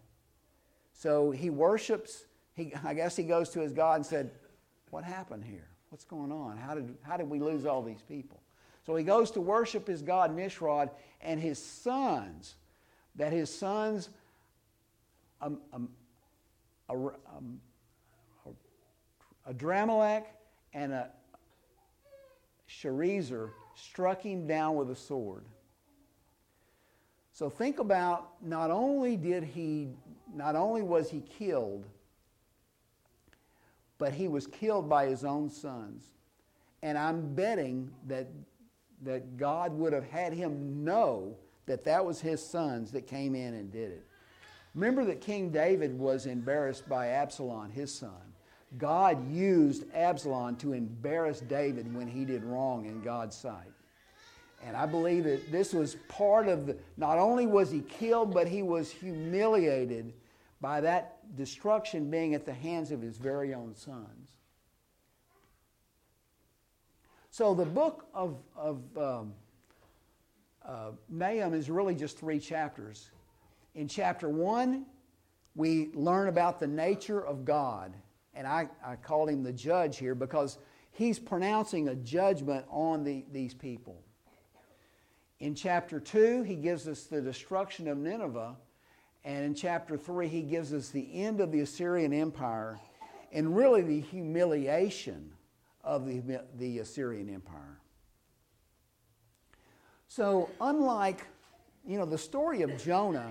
So 0.99 1.31
he 1.31 1.49
worships, 1.49 2.25
he, 2.55 2.73
I 2.85 2.93
guess 2.93 3.15
he 3.15 3.23
goes 3.23 3.51
to 3.51 3.61
his 3.61 3.73
God 3.73 3.97
and 3.97 4.07
said, 4.07 4.33
What 4.91 5.05
happened 5.05 5.45
here? 5.45 5.69
What's 5.91 6.05
going 6.05 6.33
on? 6.33 6.57
How 6.57 6.75
did, 6.75 6.93
how 7.03 7.17
did 7.17 7.31
we 7.31 7.39
lose 7.39 7.65
all 7.67 7.83
these 7.83 8.03
people? 8.03 8.41
So 8.85 8.97
he 8.97 9.05
goes 9.05 9.31
to 9.33 9.41
worship 9.41 9.87
his 9.87 10.03
God 10.03 10.37
Nishrod 10.37 10.91
and 11.21 11.41
his 11.41 11.63
sons, 11.63 12.57
that 13.15 13.33
his 13.33 13.49
sons, 13.55 14.09
um, 15.41 15.61
um, 15.73 15.89
a 16.89 16.95
um, 16.95 17.61
Adrammelech 19.49 20.25
and 20.75 20.93
a 20.93 21.11
Sharezer 22.69 23.51
struck 23.77 24.21
him 24.21 24.49
down 24.49 24.75
with 24.75 24.91
a 24.91 24.97
sword. 24.97 25.45
So 27.39 27.49
think 27.49 27.79
about 27.79 28.31
not 28.43 28.73
only 28.73 29.17
did 29.17 29.45
he 29.45 29.91
not 30.35 30.57
only 30.57 30.83
was 30.83 31.09
he 31.09 31.21
killed, 31.21 31.85
but 33.97 34.13
he 34.13 34.27
was 34.27 34.49
killed 34.49 34.89
by 34.89 35.07
his 35.07 35.25
own 35.25 35.49
sons. 35.49 36.03
And 36.83 36.99
I'm 36.99 37.37
betting 37.37 37.93
that 38.09 38.27
that 39.05 39.37
God 39.37 39.73
would 39.79 39.93
have 39.93 40.03
had 40.03 40.33
him 40.33 40.83
know 40.83 41.37
that 41.67 41.85
that 41.85 42.05
was 42.05 42.21
his 42.21 42.45
sons 42.45 42.91
that 42.91 43.07
came 43.07 43.37
in 43.37 43.55
and 43.55 43.71
did 43.71 43.93
it. 43.93 44.05
Remember 44.75 45.05
that 45.05 45.21
King 45.21 45.51
David 45.51 45.97
was 45.97 46.27
embarrassed 46.27 46.89
by 46.89 47.07
Absalom, 47.07 47.71
his 47.71 47.95
son. 47.95 48.35
God 48.79 49.33
used 49.33 49.85
Absalom 49.95 50.57
to 50.57 50.73
embarrass 50.73 51.39
David 51.39 51.95
when 51.95 52.09
he 52.09 52.25
did 52.25 52.43
wrong 52.43 52.87
in 52.87 53.01
God's 53.01 53.37
sight. 53.37 53.71
And 54.65 54.77
I 54.77 54.87
believe 54.87 55.25
that 55.25 55.53
this 55.53 55.73
was 55.73 55.97
part 56.09 56.49
of 56.49 56.67
the, 56.67 56.77
not 56.97 57.19
only 57.19 57.47
was 57.47 57.71
he 57.71 57.81
killed, 57.81 58.35
but 58.35 58.49
he 58.49 58.63
was 58.63 58.91
humiliated 58.91 60.13
by 60.61 60.81
that 60.81 61.37
destruction 61.37 62.11
being 62.11 62.35
at 62.35 62.45
the 62.45 62.53
hands 62.53 62.91
of 62.91 63.01
his 63.01 63.17
very 63.17 63.55
own 63.55 63.75
sons. 63.75 64.31
So 67.31 67.55
the 67.55 67.65
book 67.65 68.07
of, 68.13 68.37
of 68.57 68.81
um, 68.97 69.33
uh, 70.67 70.91
Nahum 71.09 71.55
is 71.55 71.71
really 71.71 71.95
just 71.95 72.19
three 72.19 72.41
chapters. 72.41 73.11
In 73.77 73.87
chapter 73.87 74.29
one, 74.29 74.87
we 75.55 75.91
learn 75.95 76.29
about 76.29 76.59
the 76.59 76.67
nature 76.67 77.25
of 77.25 77.45
God 77.45 77.95
and 78.39 78.47
I, 78.47 78.69
I 78.85 78.95
called 78.95 79.29
him 79.31 79.43
the 79.43 79.53
judge 79.53 79.99
here 79.99 80.15
because 80.15 80.59
he's 80.93 81.19
pronouncing 81.19 81.89
a 81.89 81.97
judgment 81.97 82.65
on 82.71 83.03
the, 83.03 83.25
these 83.33 83.53
people. 83.53 84.01
In 85.41 85.55
chapter 85.55 86.01
2, 86.01 86.43
he 86.43 86.57
gives 86.57 86.89
us 86.89 87.05
the 87.05 87.21
destruction 87.21 87.87
of 87.89 87.97
Nineveh. 87.97 88.57
And 89.25 89.45
in 89.45 89.55
chapter 89.55 89.97
3, 89.97 90.27
he 90.27 90.43
gives 90.43 90.73
us 90.73 90.89
the 90.89 91.09
end 91.13 91.41
of 91.41 91.53
the 91.53 91.61
Assyrian 91.61 92.13
Empire 92.13 92.79
and 93.33 93.57
really 93.57 93.83
the 93.83 94.01
humiliation 94.01 95.33
of 95.85 96.07
the, 96.07 96.41
the 96.57 96.81
Assyrian 96.81 97.33
Empire. 97.33 97.79
So, 100.09 100.49
unlike, 100.61 101.27
you 101.87 101.99
know, 101.99 102.07
the 102.07 102.19
story 102.19 102.63
of 102.63 102.83
Jonah 102.83 103.31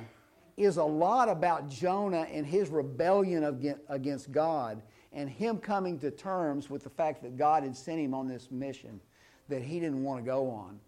is 0.55 0.77
a 0.77 0.83
lot 0.83 1.29
about 1.29 1.69
Jonah 1.69 2.27
and 2.31 2.45
his 2.45 2.69
rebellion 2.69 3.75
against 3.89 4.31
God 4.31 4.81
and 5.11 5.29
him 5.29 5.57
coming 5.57 5.99
to 5.99 6.11
terms 6.11 6.69
with 6.69 6.83
the 6.83 6.89
fact 6.89 7.21
that 7.23 7.37
God 7.37 7.63
had 7.63 7.75
sent 7.75 7.99
him 7.99 8.13
on 8.13 8.27
this 8.27 8.49
mission 8.51 9.01
that 9.49 9.61
he 9.61 9.79
didn't 9.79 10.03
want 10.03 10.23
to 10.23 10.25
go 10.25 10.49
on. 10.49 10.79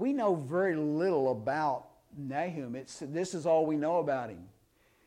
We 0.00 0.12
know 0.14 0.34
very 0.34 0.76
little 0.76 1.30
about 1.30 1.88
Nahum. 2.16 2.74
It's, 2.74 3.00
this 3.00 3.34
is 3.34 3.44
all 3.44 3.66
we 3.66 3.76
know 3.76 3.98
about 3.98 4.30
him. 4.30 4.48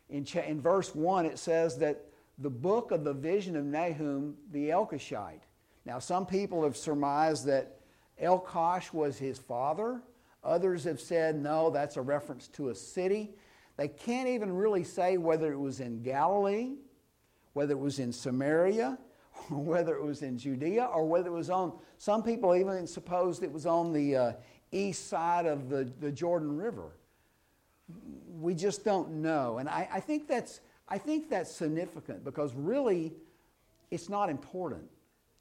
In, 0.10 0.24
cha- 0.24 0.42
in 0.42 0.62
verse 0.62 0.94
1, 0.94 1.26
it 1.26 1.40
says 1.40 1.78
that 1.80 2.06
the 2.38 2.50
book 2.50 2.92
of 2.92 3.04
the 3.04 3.14
vision 3.14 3.56
of 3.56 3.66
Nahum 3.66 4.36
the 4.52 4.70
Elkoshite. 4.70 5.42
Now, 5.86 5.98
some 5.98 6.26
people 6.26 6.64
have 6.64 6.78
surmised 6.78 7.46
that 7.48 7.80
Elkosh 8.22 8.94
was 8.94 9.18
his 9.18 9.40
father. 9.40 10.02
Others 10.44 10.84
have 10.84 11.00
said, 11.00 11.42
no, 11.42 11.72
that's 11.72 11.98
a 11.98 12.02
reference 12.02 12.48
to 12.50 12.70
a 12.70 12.76
city. 12.76 13.34
They 13.78 13.88
can't 13.88 14.30
even 14.30 14.54
really 14.54 14.84
say 14.84 15.18
whether 15.18 15.52
it 15.52 15.60
was 15.60 15.80
in 15.80 16.04
Galilee 16.04 16.76
whether 17.54 17.74
it 17.74 17.80
was 17.80 18.00
in 18.00 18.12
Samaria, 18.12 18.98
whether 19.50 19.96
it 19.96 20.04
was 20.04 20.22
in 20.22 20.38
Judea, 20.38 20.86
or 20.86 21.06
whether 21.06 21.30
it 21.30 21.34
was 21.34 21.50
on, 21.50 21.74
some 21.98 22.22
people 22.22 22.56
even 22.56 22.86
supposed 22.86 23.44
it 23.44 23.52
was 23.52 23.66
on 23.66 23.94
the 23.94 24.16
uh, 24.16 24.34
east 24.76 25.08
side 25.08 25.46
of 25.46 25.70
the, 25.70 25.90
the 26.00 26.12
Jordan 26.12 26.58
River. 26.58 26.92
we 28.40 28.54
just 28.56 28.84
don't 28.84 29.10
know. 29.22 29.58
And 29.58 29.70
I, 29.70 29.88
I, 29.94 30.00
think 30.00 30.28
that's, 30.28 30.62
I 30.90 30.98
think 30.98 31.30
that's 31.30 31.52
significant 31.52 32.24
because 32.24 32.54
really 32.56 33.14
it's 33.92 34.10
not 34.10 34.30
important. 34.30 34.84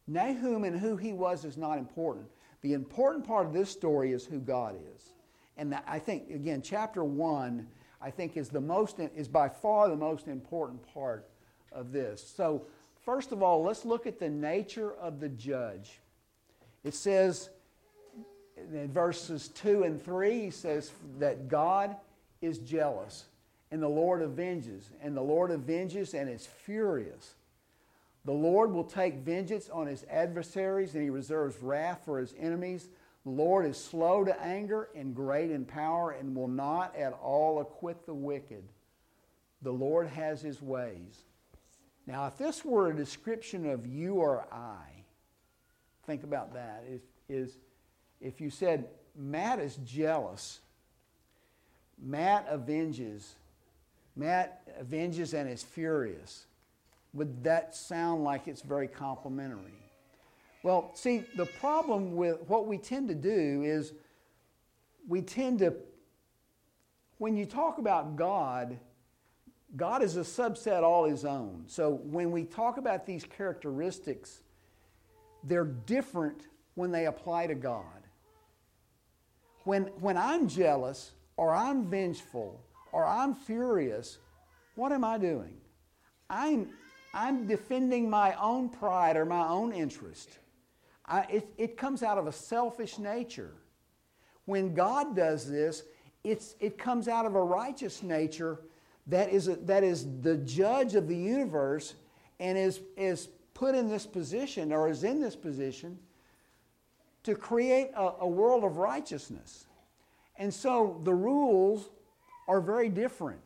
Nahum 0.07 0.65
and 0.65 0.79
who 0.79 0.97
he 0.97 1.13
was 1.13 1.45
is 1.45 1.57
not 1.57 1.79
important. 1.79 2.27
The 2.61 2.75
important 2.75 3.27
part 3.27 3.47
of 3.47 3.53
this 3.53 3.71
story 3.71 4.13
is 4.13 4.25
who 4.25 4.39
God 4.39 4.77
is. 4.95 5.13
And 5.57 5.79
I 5.87 5.99
think, 5.99 6.31
again, 6.31 6.63
chapter 6.63 7.05
1, 7.05 7.67
I 8.01 8.11
think, 8.11 8.37
is, 8.37 8.49
the 8.49 8.61
most, 8.61 8.99
is 8.99 9.29
by 9.29 9.49
far 9.49 9.89
the 9.89 9.97
most 9.97 10.29
important 10.29 10.83
part 10.93 11.29
of 11.71 11.93
this. 11.93 12.23
So, 12.37 12.67
first 13.05 13.33
of 13.33 13.43
all, 13.43 13.63
let's 13.63 13.85
look 13.85 14.07
at 14.07 14.19
the 14.19 14.29
nature 14.29 14.93
of 14.95 15.21
the 15.21 15.29
judge. 15.29 16.01
It 16.85 16.95
says 16.95 17.51
verses 18.89 19.49
2 19.49 19.85
and 19.85 20.03
3, 20.03 20.41
he 20.41 20.51
says 20.51 20.93
that 21.19 21.49
God 21.49 21.97
is 22.41 22.59
jealous 22.59 23.27
and 23.73 23.83
the 23.83 23.89
Lord 23.89 24.23
avenges, 24.23 24.91
and 25.03 25.17
the 25.17 25.23
Lord 25.23 25.51
avenges 25.51 26.13
and 26.13 26.29
is 26.29 26.47
furious. 26.47 27.35
The 28.27 28.33
Lord 28.33 28.71
will 28.71 28.85
take 28.85 29.15
vengeance 29.17 29.71
on 29.71 29.87
his 29.87 30.05
adversaries, 30.11 30.95
and 30.95 31.03
he 31.03 31.09
reserves 31.09 31.57
wrath 31.63 32.03
for 32.05 32.19
his 32.19 32.35
enemies. 32.39 32.91
The 33.25 33.31
Lord 33.31 33.65
is 33.65 33.83
slow 33.83 34.25
to 34.25 34.43
anger 34.43 34.91
and 34.95 35.15
great 35.15 35.51
in 35.51 35.65
power, 35.65 36.11
and 36.11 36.37
will 36.37 36.49
not 36.49 36.95
at 36.95 37.15
all 37.15 37.63
acquit 37.63 38.05
the 38.05 38.13
wicked. 38.13 38.63
The 39.63 39.73
Lord 39.73 40.07
has 40.09 40.43
his 40.43 40.61
ways. 40.61 41.25
Now, 42.07 42.27
if 42.27 42.37
this 42.37 42.67
were 42.67 42.91
a 42.91 42.95
description 42.95 43.71
of 43.71 43.87
you 43.87 44.17
or 44.17 44.47
I, 44.53 45.05
think 46.07 46.25
about 46.25 46.53
that. 46.53 46.85
If 48.23 48.41
you 48.41 48.51
said, 48.51 48.89
Matt 49.17 49.59
is 49.59 49.77
jealous, 49.85 50.61
Matt 52.01 52.47
avenges, 52.49 53.35
Matt 54.17 54.63
avenges 54.79 55.35
and 55.35 55.49
is 55.49 55.63
furious 55.63 56.47
would 57.15 57.45
that 57.45 57.75
sound 57.75 58.25
like 58.25 58.49
it's 58.49 58.63
very 58.63 58.89
complimentary? 58.89 59.75
Well, 60.63 60.93
see, 60.95 61.25
the 61.37 61.47
problem 61.47 62.17
with 62.17 62.39
what 62.49 62.67
we 62.67 62.79
tend 62.79 63.09
to 63.09 63.15
do 63.15 63.63
is 63.65 63.93
we 65.09 65.21
tend 65.21 65.59
to, 65.59 65.75
when 67.19 67.37
you 67.37 67.45
talk 67.45 67.79
about 67.79 68.17
God, 68.17 68.79
God 69.77 70.03
is 70.03 70.17
a 70.17 70.21
subset 70.21 70.83
all 70.83 71.05
his 71.05 71.25
own. 71.25 71.65
So 71.67 72.01
when 72.05 72.31
we 72.31 72.45
talk 72.45 72.77
about 72.77 73.07
these 73.07 73.25
characteristics, 73.25 74.41
they're 75.45 75.65
different 75.65 76.47
when 76.75 76.93
they 76.93 77.07
apply 77.07 77.49
to 77.49 77.55
God. 77.55 77.85
When, 79.65 79.85
when 80.01 80.17
I'm 80.17 80.49
jealous, 80.49 81.13
or 81.37 81.55
I'm 81.55 81.89
vengeful, 81.89 82.61
or 82.93 83.07
I'm 83.07 83.35
furious, 83.35 84.19
what 84.75 84.93
am 84.93 85.05
I 85.05 85.19
doing? 85.19 85.57
I'm, 86.29 86.71
I'm 87.15 87.47
defending 87.47 88.09
my 88.09 88.35
own 88.41 88.69
pride 88.69 89.17
or 89.17 89.25
my 89.25 89.47
own 89.49 89.73
interest. 89.73 90.39
I, 91.07 91.23
it, 91.23 91.49
it 91.59 91.77
comes 91.77 92.03
out 92.03 92.19
of 92.19 92.27
a 92.27 92.33
selfish 92.33 92.99
nature. 92.99 93.53
When 94.47 94.75
God 94.75 95.15
does 95.15 95.49
this, 95.49 95.83
it's, 96.25 96.55
it 96.61 96.79
comes 96.79 97.09
out 97.09 97.27
of 97.27 97.35
a 97.35 97.43
righteous 97.43 98.03
nature 98.03 98.61
that 99.07 99.31
is, 99.31 99.49
a, 99.49 99.57
that 99.57 99.83
is 99.83 100.07
the 100.21 100.37
judge 100.39 100.95
of 100.95 101.09
the 101.09 101.17
universe 101.17 101.95
and 102.39 102.57
is, 102.57 102.81
is 102.97 103.29
put 103.55 103.75
in 103.75 103.89
this 103.89 104.07
position 104.07 104.73
or 104.73 104.89
is 104.89 105.05
in 105.05 105.21
this 105.21 105.37
position 105.37 105.99
to 107.25 107.35
create 107.35 107.91
a, 107.97 108.13
a 108.21 108.29
world 108.29 108.65
of 108.65 108.77
righteousness. 108.77 109.67
And 110.37 110.53
so 110.53 111.01
the 111.05 111.15
rules 111.15 111.89
are 112.49 112.61
very 112.61 112.89
different 112.89 113.43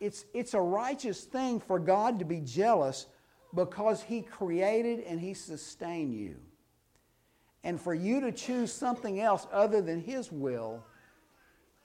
it's, 0.00 0.24
it's 0.32 0.54
a 0.54 0.60
righteous 0.60 1.24
thing 1.24 1.60
for 1.60 1.78
God 1.78 2.18
to 2.18 2.24
be 2.24 2.40
jealous 2.40 3.06
because 3.54 4.02
He 4.02 4.22
created 4.22 5.00
and 5.00 5.20
He 5.20 5.34
sustained 5.34 6.14
you. 6.14 6.36
And 7.62 7.78
for 7.78 7.92
you 7.92 8.22
to 8.22 8.32
choose 8.32 8.72
something 8.72 9.20
else 9.20 9.46
other 9.52 9.82
than 9.82 10.00
His 10.00 10.32
will, 10.32 10.82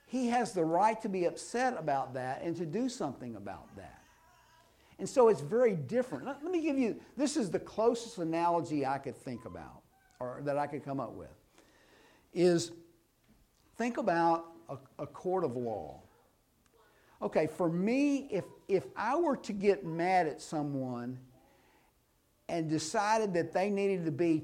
He 0.07 0.27
has 0.27 0.53
the 0.53 0.63
right 0.63 0.99
to 1.01 1.09
be 1.09 1.25
upset 1.25 1.75
about 1.77 2.13
that 2.13 2.41
and 2.41 2.55
to 2.55 2.65
do 2.65 2.87
something 2.87 3.35
about 3.35 3.75
that. 3.75 4.01
And 4.97 5.09
so 5.09 5.27
it's 5.27 5.41
very 5.41 5.75
different. 5.75 6.25
Let, 6.25 6.41
let 6.41 6.53
me 6.53 6.61
give 6.61 6.77
you 6.77 6.95
this 7.17 7.35
is 7.35 7.51
the 7.51 7.59
closest 7.59 8.17
analogy 8.17 8.85
I 8.85 8.97
could 8.97 9.17
think 9.17 9.43
about 9.43 9.81
or 10.19 10.41
that 10.43 10.57
I 10.57 10.67
could 10.67 10.83
come 10.83 10.99
up 10.99 11.13
with 11.13 11.29
is 12.33 12.71
think 13.77 13.97
about 13.97 14.45
a, 14.69 14.77
a 14.99 15.07
court 15.07 15.43
of 15.43 15.55
law. 15.55 16.01
Okay, 17.21 17.47
for 17.47 17.69
me, 17.69 18.27
if, 18.29 18.43
if 18.67 18.85
I 18.95 19.15
were 19.15 19.37
to 19.37 19.53
get 19.53 19.85
mad 19.85 20.27
at 20.27 20.41
someone 20.41 21.17
and 22.49 22.69
decided 22.69 23.33
that 23.33 23.53
they 23.53 23.69
needed 23.69 24.05
to 24.05 24.11
be 24.11 24.43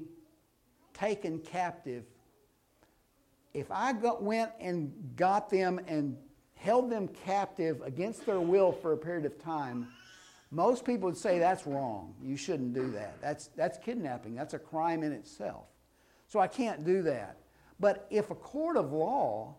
taken 0.94 1.38
captive, 1.38 2.04
if 3.54 3.70
I 3.70 3.92
got, 3.92 4.22
went 4.22 4.50
and 4.58 4.92
got 5.16 5.50
them 5.50 5.80
and 5.86 6.16
held 6.54 6.90
them 6.90 7.08
captive 7.08 7.82
against 7.82 8.24
their 8.24 8.40
will 8.40 8.72
for 8.72 8.92
a 8.92 8.96
period 8.96 9.26
of 9.26 9.38
time, 9.38 9.88
most 10.52 10.84
people 10.84 11.08
would 11.08 11.16
say 11.16 11.38
that's 11.38 11.66
wrong. 11.66 12.14
You 12.22 12.36
shouldn't 12.36 12.74
do 12.74 12.90
that. 12.90 13.20
That's, 13.22 13.48
that's 13.56 13.78
kidnapping. 13.78 14.34
That's 14.34 14.52
a 14.52 14.58
crime 14.58 15.02
in 15.02 15.10
itself. 15.10 15.64
So 16.28 16.40
I 16.40 16.46
can't 16.46 16.84
do 16.84 17.02
that. 17.02 17.38
But 17.80 18.06
if 18.10 18.30
a 18.30 18.34
court 18.34 18.76
of 18.76 18.92
law, 18.92 19.56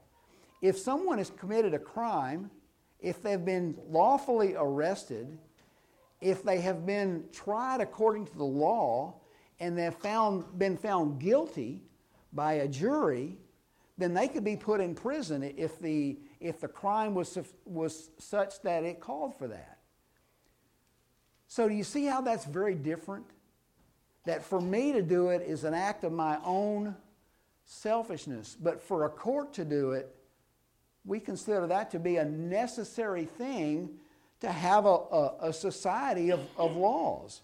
if 0.62 0.78
someone 0.78 1.18
has 1.18 1.32
committed 1.32 1.74
a 1.74 1.80
crime, 1.80 2.52
if 3.00 3.24
they've 3.24 3.44
been 3.44 3.76
lawfully 3.90 4.54
arrested, 4.56 5.40
if 6.22 6.44
they 6.44 6.62
have 6.62 6.86
been 6.86 7.26
tried 7.34 7.82
according 7.82 8.28
to 8.28 8.38
the 8.38 8.46
law, 8.46 9.16
and 9.60 9.76
they've 9.76 9.96
found, 9.96 10.60
been 10.60 10.78
found 10.78 11.20
guilty 11.20 11.82
by 12.34 12.54
a 12.54 12.68
jury, 12.68 13.38
then 13.98 14.14
they 14.14 14.28
could 14.28 14.44
be 14.44 14.56
put 14.56 14.80
in 14.80 14.94
prison 14.94 15.44
if 15.58 15.80
the, 15.80 16.20
if 16.40 16.60
the 16.60 16.68
crime 16.68 17.16
was, 17.16 17.38
was 17.66 18.12
such 18.20 18.62
that 18.62 18.84
it 18.84 19.00
called 19.00 19.36
for 19.36 19.48
that. 19.48 19.73
So, 21.54 21.70
do 21.70 21.76
you 21.76 21.84
see 21.84 22.06
how 22.06 22.22
that's 22.22 22.46
very 22.46 22.74
different? 22.74 23.26
That 24.26 24.44
for 24.44 24.60
me 24.60 24.94
to 24.94 25.04
do 25.04 25.30
it 25.30 25.44
is 25.44 25.64
an 25.66 25.76
act 25.76 26.04
of 26.04 26.12
my 26.12 26.40
own 26.44 26.96
selfishness, 27.66 28.58
but 28.60 28.82
for 28.82 29.06
a 29.06 29.10
court 29.10 29.54
to 29.54 29.66
do 29.66 29.92
it 29.92 30.14
we 31.06 31.20
consider 31.20 31.68
that 31.68 31.92
to 31.92 32.00
be 32.00 32.18
a 32.18 32.26
necessary 32.26 33.26
thing 33.26 33.90
to 34.40 34.52
have 34.52 34.86
a, 34.86 34.90
a, 34.90 35.36
a 35.42 35.54
society 35.54 36.32
of, 36.32 36.40
of 36.58 36.76
laws. 36.76 37.42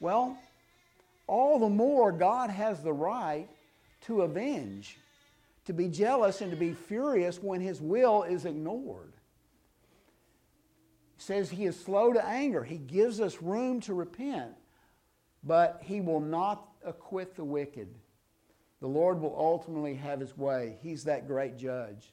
Well, 0.00 0.36
all 1.26 1.58
the 1.58 1.68
more 1.68 2.12
God 2.12 2.50
has 2.50 2.82
the 2.82 2.92
right 2.92 3.48
to 4.02 4.22
avenge, 4.22 4.98
to 5.66 5.72
be 5.72 5.88
jealous, 5.88 6.40
and 6.40 6.50
to 6.50 6.56
be 6.56 6.72
furious 6.72 7.42
when 7.42 7.60
his 7.60 7.80
will 7.80 8.22
is 8.22 8.44
ignored. 8.44 9.12
Says 11.26 11.50
he 11.50 11.64
is 11.64 11.76
slow 11.76 12.12
to 12.12 12.24
anger. 12.24 12.62
He 12.62 12.78
gives 12.78 13.20
us 13.20 13.42
room 13.42 13.80
to 13.80 13.94
repent, 13.94 14.52
but 15.42 15.80
he 15.82 16.00
will 16.00 16.20
not 16.20 16.68
acquit 16.84 17.34
the 17.34 17.42
wicked. 17.42 17.88
The 18.80 18.86
Lord 18.86 19.20
will 19.20 19.34
ultimately 19.36 19.94
have 19.94 20.20
his 20.20 20.38
way. 20.38 20.76
He's 20.84 21.02
that 21.02 21.26
great 21.26 21.58
judge 21.58 22.12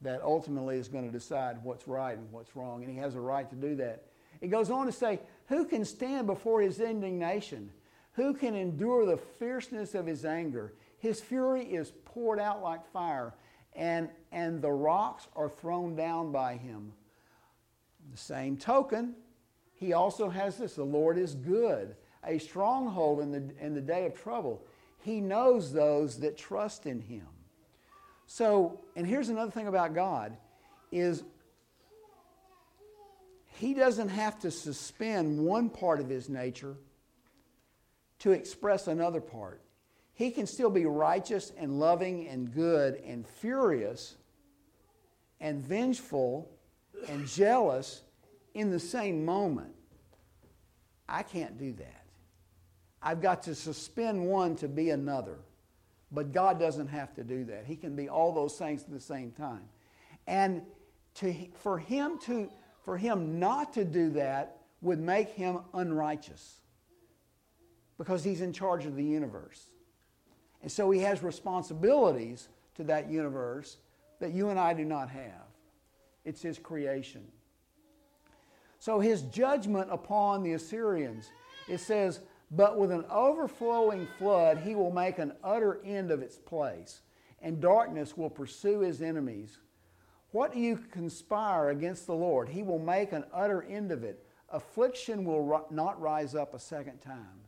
that 0.00 0.22
ultimately 0.22 0.76
is 0.76 0.88
going 0.88 1.04
to 1.04 1.12
decide 1.12 1.62
what's 1.62 1.86
right 1.86 2.18
and 2.18 2.32
what's 2.32 2.56
wrong, 2.56 2.82
and 2.82 2.92
he 2.92 2.98
has 2.98 3.14
a 3.14 3.20
right 3.20 3.48
to 3.48 3.54
do 3.54 3.76
that. 3.76 4.06
It 4.40 4.48
goes 4.48 4.72
on 4.72 4.86
to 4.86 4.92
say, 4.92 5.20
Who 5.46 5.64
can 5.64 5.84
stand 5.84 6.26
before 6.26 6.62
his 6.62 6.80
indignation? 6.80 7.70
Who 8.14 8.34
can 8.34 8.56
endure 8.56 9.06
the 9.06 9.18
fierceness 9.18 9.94
of 9.94 10.04
his 10.04 10.24
anger? 10.24 10.74
His 10.98 11.20
fury 11.20 11.62
is 11.62 11.92
poured 12.04 12.40
out 12.40 12.60
like 12.60 12.84
fire, 12.92 13.34
and, 13.76 14.08
and 14.32 14.60
the 14.60 14.72
rocks 14.72 15.28
are 15.36 15.48
thrown 15.48 15.94
down 15.94 16.32
by 16.32 16.56
him. 16.56 16.92
The 18.12 18.18
same 18.18 18.56
token, 18.58 19.14
he 19.74 19.94
also 19.94 20.28
has 20.28 20.58
this 20.58 20.74
the 20.74 20.84
Lord 20.84 21.18
is 21.18 21.34
good, 21.34 21.96
a 22.24 22.38
stronghold 22.38 23.20
in 23.20 23.32
the, 23.32 23.42
in 23.58 23.74
the 23.74 23.80
day 23.80 24.06
of 24.06 24.14
trouble. 24.14 24.62
He 25.00 25.20
knows 25.20 25.72
those 25.72 26.20
that 26.20 26.36
trust 26.36 26.86
in 26.86 27.00
him. 27.00 27.26
So, 28.26 28.80
and 28.94 29.06
here's 29.06 29.30
another 29.30 29.50
thing 29.50 29.66
about 29.66 29.94
God 29.94 30.36
is 30.92 31.24
he 33.58 33.74
doesn't 33.74 34.10
have 34.10 34.38
to 34.40 34.50
suspend 34.50 35.38
one 35.38 35.70
part 35.70 36.00
of 36.00 36.08
his 36.08 36.28
nature 36.28 36.76
to 38.20 38.32
express 38.32 38.88
another 38.88 39.20
part. 39.20 39.62
He 40.14 40.30
can 40.30 40.46
still 40.46 40.70
be 40.70 40.84
righteous 40.84 41.50
and 41.56 41.80
loving 41.80 42.28
and 42.28 42.52
good 42.52 42.96
and 43.06 43.26
furious 43.26 44.16
and 45.40 45.64
vengeful 45.64 46.48
and 47.08 47.26
jealous 47.26 48.02
in 48.54 48.70
the 48.70 48.80
same 48.80 49.24
moment. 49.24 49.74
I 51.08 51.22
can't 51.22 51.58
do 51.58 51.72
that. 51.74 52.04
I've 53.02 53.20
got 53.20 53.42
to 53.44 53.54
suspend 53.54 54.24
one 54.24 54.56
to 54.56 54.68
be 54.68 54.90
another. 54.90 55.38
But 56.12 56.32
God 56.32 56.60
doesn't 56.60 56.88
have 56.88 57.14
to 57.14 57.24
do 57.24 57.44
that. 57.46 57.64
He 57.66 57.74
can 57.74 57.96
be 57.96 58.08
all 58.08 58.32
those 58.32 58.56
things 58.56 58.82
at 58.82 58.90
the 58.90 59.00
same 59.00 59.32
time. 59.32 59.62
And 60.26 60.62
to, 61.16 61.34
for, 61.62 61.78
him 61.78 62.18
to, 62.20 62.50
for 62.84 62.96
him 62.96 63.38
not 63.38 63.72
to 63.74 63.84
do 63.84 64.10
that 64.10 64.58
would 64.82 65.00
make 65.00 65.30
him 65.30 65.60
unrighteous 65.72 66.60
because 67.98 68.22
he's 68.22 68.40
in 68.40 68.52
charge 68.52 68.84
of 68.84 68.94
the 68.94 69.04
universe. 69.04 69.70
And 70.60 70.70
so 70.70 70.90
he 70.90 71.00
has 71.00 71.22
responsibilities 71.22 72.48
to 72.76 72.84
that 72.84 73.10
universe 73.10 73.78
that 74.20 74.32
you 74.32 74.50
and 74.50 74.58
I 74.58 74.74
do 74.74 74.84
not 74.84 75.08
have. 75.10 75.51
It's 76.24 76.42
his 76.42 76.58
creation. 76.58 77.26
So 78.78 79.00
his 79.00 79.22
judgment 79.22 79.88
upon 79.90 80.42
the 80.42 80.54
Assyrians, 80.54 81.30
it 81.68 81.78
says, 81.78 82.20
but 82.50 82.78
with 82.78 82.90
an 82.90 83.04
overflowing 83.10 84.06
flood, 84.18 84.58
he 84.58 84.74
will 84.74 84.90
make 84.90 85.18
an 85.18 85.32
utter 85.42 85.80
end 85.84 86.10
of 86.10 86.20
its 86.20 86.36
place, 86.36 87.00
and 87.40 87.60
darkness 87.60 88.16
will 88.16 88.28
pursue 88.28 88.80
his 88.80 89.00
enemies. 89.00 89.58
What 90.32 90.52
do 90.52 90.58
you 90.60 90.76
conspire 90.76 91.70
against 91.70 92.06
the 92.06 92.14
Lord? 92.14 92.48
He 92.48 92.62
will 92.62 92.78
make 92.78 93.12
an 93.12 93.24
utter 93.32 93.62
end 93.62 93.92
of 93.92 94.04
it. 94.04 94.26
Affliction 94.50 95.24
will 95.24 95.66
not 95.70 96.00
rise 96.00 96.34
up 96.34 96.52
a 96.52 96.58
second 96.58 97.00
time. 97.00 97.40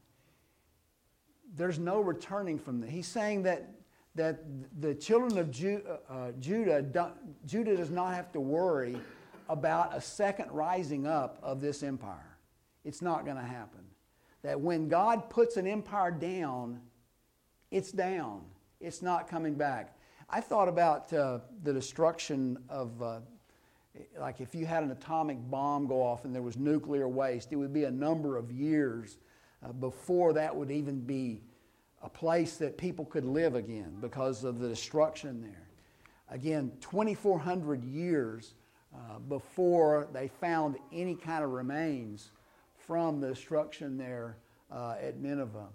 There's 1.56 1.78
no 1.78 2.00
returning 2.00 2.58
from 2.58 2.80
that. 2.80 2.90
He's 2.90 3.06
saying 3.06 3.42
that, 3.42 3.68
that 4.14 4.44
the 4.80 4.94
children 4.94 5.38
of 5.38 5.50
Ju- 5.50 5.82
uh, 6.08 6.32
Judah, 6.38 7.12
Judah 7.46 7.76
does 7.76 7.90
not 7.90 8.14
have 8.14 8.30
to 8.32 8.40
worry 8.40 8.96
about 9.48 9.96
a 9.96 10.00
second 10.00 10.50
rising 10.50 11.06
up 11.06 11.38
of 11.42 11.60
this 11.60 11.82
empire. 11.82 12.36
It's 12.84 13.02
not 13.02 13.24
going 13.24 13.36
to 13.36 13.42
happen. 13.42 13.80
That 14.42 14.60
when 14.60 14.88
God 14.88 15.30
puts 15.30 15.56
an 15.56 15.66
empire 15.66 16.10
down, 16.10 16.80
it's 17.70 17.90
down, 17.90 18.42
it's 18.80 19.02
not 19.02 19.28
coming 19.28 19.54
back. 19.54 19.96
I 20.30 20.40
thought 20.40 20.68
about 20.68 21.12
uh, 21.12 21.40
the 21.62 21.72
destruction 21.72 22.58
of, 22.68 23.02
uh, 23.02 23.20
like 24.18 24.40
if 24.40 24.54
you 24.54 24.64
had 24.64 24.82
an 24.82 24.90
atomic 24.90 25.38
bomb 25.50 25.86
go 25.86 26.02
off 26.02 26.24
and 26.24 26.34
there 26.34 26.42
was 26.42 26.56
nuclear 26.56 27.08
waste, 27.08 27.52
it 27.52 27.56
would 27.56 27.72
be 27.72 27.84
a 27.84 27.90
number 27.90 28.36
of 28.36 28.52
years 28.52 29.18
uh, 29.64 29.72
before 29.72 30.32
that 30.34 30.54
would 30.54 30.70
even 30.70 31.00
be 31.00 31.42
a 32.04 32.08
place 32.08 32.58
that 32.58 32.76
people 32.76 33.06
could 33.06 33.24
live 33.24 33.54
again 33.54 33.96
because 34.00 34.44
of 34.44 34.58
the 34.58 34.68
destruction 34.68 35.40
there. 35.40 35.68
Again, 36.28 36.70
2,400 36.82 37.82
years 37.82 38.54
uh, 38.94 39.18
before 39.20 40.06
they 40.12 40.28
found 40.28 40.76
any 40.92 41.14
kind 41.14 41.42
of 41.42 41.50
remains 41.50 42.30
from 42.86 43.20
the 43.20 43.28
destruction 43.28 43.96
there 43.96 44.36
uh, 44.70 44.96
at 45.00 45.18
Nineveh. 45.18 45.68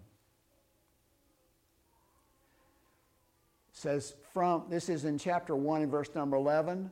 It 3.72 3.78
says 3.78 4.14
from 4.32 4.66
this 4.70 4.88
is 4.88 5.06
in 5.06 5.18
chapter 5.18 5.56
1 5.56 5.82
and 5.82 5.92
verse 5.92 6.14
number 6.14 6.38
11 6.38 6.92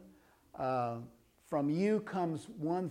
uh, 0.58 0.96
from 1.46 1.70
you 1.70 2.00
comes 2.00 2.48
one 2.58 2.90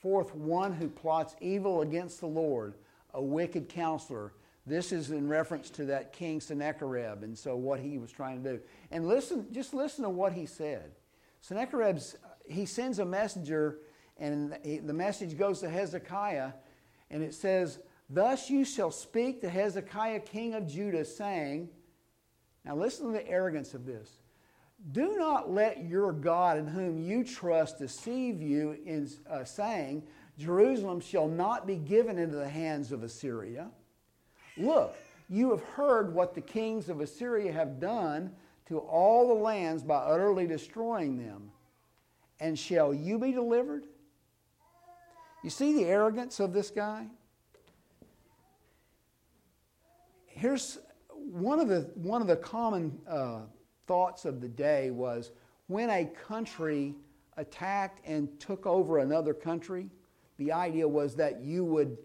forth 0.00 0.34
one 0.34 0.72
who 0.72 0.88
plots 0.88 1.34
evil 1.40 1.82
against 1.82 2.20
the 2.20 2.26
lord 2.26 2.74
a 3.14 3.20
wicked 3.20 3.68
counselor 3.68 4.32
this 4.66 4.92
is 4.92 5.10
in 5.10 5.28
reference 5.28 5.70
to 5.70 5.84
that 5.84 6.12
king 6.12 6.40
sennacherib 6.40 7.22
and 7.22 7.36
so 7.36 7.56
what 7.56 7.80
he 7.80 7.98
was 7.98 8.10
trying 8.10 8.42
to 8.42 8.54
do 8.54 8.60
and 8.90 9.06
listen 9.06 9.46
just 9.52 9.72
listen 9.74 10.02
to 10.04 10.10
what 10.10 10.32
he 10.32 10.46
said 10.46 10.92
sennacherib's 11.40 12.16
he 12.48 12.66
sends 12.66 12.98
a 12.98 13.04
messenger, 13.04 13.78
and 14.16 14.56
the 14.64 14.92
message 14.92 15.36
goes 15.36 15.60
to 15.60 15.68
Hezekiah, 15.68 16.52
and 17.10 17.22
it 17.22 17.34
says, 17.34 17.80
Thus 18.08 18.48
you 18.48 18.64
shall 18.64 18.90
speak 18.90 19.40
to 19.40 19.48
Hezekiah, 19.48 20.20
king 20.20 20.54
of 20.54 20.66
Judah, 20.66 21.04
saying, 21.04 21.68
Now 22.64 22.76
listen 22.76 23.06
to 23.06 23.12
the 23.12 23.28
arrogance 23.28 23.74
of 23.74 23.84
this. 23.84 24.10
Do 24.92 25.16
not 25.16 25.50
let 25.50 25.84
your 25.84 26.12
God 26.12 26.58
in 26.58 26.66
whom 26.66 26.98
you 26.98 27.24
trust 27.24 27.78
deceive 27.78 28.40
you 28.40 28.78
in 28.84 29.08
uh, 29.28 29.44
saying, 29.44 30.04
Jerusalem 30.38 31.00
shall 31.00 31.28
not 31.28 31.66
be 31.66 31.76
given 31.76 32.18
into 32.18 32.36
the 32.36 32.48
hands 32.48 32.92
of 32.92 33.02
Assyria. 33.02 33.70
Look, 34.56 34.96
you 35.28 35.50
have 35.50 35.62
heard 35.62 36.14
what 36.14 36.34
the 36.34 36.40
kings 36.40 36.88
of 36.88 37.00
Assyria 37.00 37.52
have 37.52 37.80
done 37.80 38.32
to 38.68 38.78
all 38.78 39.28
the 39.28 39.34
lands 39.34 39.82
by 39.82 39.96
utterly 39.96 40.46
destroying 40.46 41.18
them 41.18 41.50
and 42.40 42.58
shall 42.58 42.92
you 42.92 43.18
be 43.18 43.32
delivered? 43.32 43.86
You 45.42 45.50
see 45.50 45.74
the 45.74 45.84
arrogance 45.84 46.40
of 46.40 46.52
this 46.52 46.70
guy? 46.70 47.06
Here's 50.26 50.78
one 51.10 51.60
of 51.60 51.68
the, 51.68 51.90
one 51.94 52.20
of 52.20 52.28
the 52.28 52.36
common 52.36 52.98
uh, 53.08 53.40
thoughts 53.86 54.24
of 54.24 54.40
the 54.40 54.48
day 54.48 54.90
was 54.90 55.32
when 55.66 55.88
a 55.88 56.04
country 56.04 56.94
attacked 57.36 58.00
and 58.06 58.38
took 58.38 58.66
over 58.66 58.98
another 58.98 59.32
country, 59.32 59.88
the 60.38 60.52
idea 60.52 60.86
was 60.86 61.14
that 61.16 61.40
you 61.40 61.64
would 61.64 61.96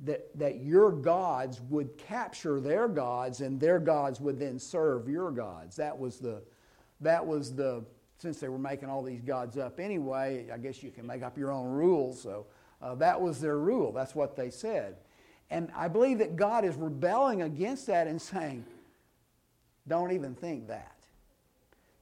that, 0.00 0.36
that 0.38 0.60
your 0.60 0.92
gods 0.92 1.60
would 1.70 1.96
capture 1.96 2.60
their 2.60 2.88
gods 2.88 3.40
and 3.40 3.58
their 3.58 3.78
gods 3.78 4.20
would 4.20 4.38
then 4.38 4.58
serve 4.58 5.08
your 5.08 5.30
gods. 5.30 5.76
That 5.76 5.98
was 5.98 6.18
the 6.18 6.42
that 7.00 7.26
was 7.26 7.54
the 7.54 7.84
since 8.18 8.40
they 8.40 8.48
were 8.48 8.58
making 8.58 8.88
all 8.88 9.02
these 9.02 9.20
gods 9.20 9.58
up 9.58 9.78
anyway, 9.78 10.46
I 10.52 10.58
guess 10.58 10.82
you 10.82 10.90
can 10.90 11.06
make 11.06 11.22
up 11.22 11.36
your 11.36 11.52
own 11.52 11.66
rules. 11.66 12.20
So 12.20 12.46
uh, 12.80 12.94
that 12.96 13.20
was 13.20 13.40
their 13.40 13.58
rule. 13.58 13.92
That's 13.92 14.14
what 14.14 14.36
they 14.36 14.50
said. 14.50 14.96
And 15.50 15.70
I 15.76 15.88
believe 15.88 16.18
that 16.18 16.36
God 16.36 16.64
is 16.64 16.74
rebelling 16.74 17.42
against 17.42 17.86
that 17.86 18.06
and 18.06 18.20
saying, 18.20 18.64
don't 19.86 20.12
even 20.12 20.34
think 20.34 20.68
that. 20.68 20.96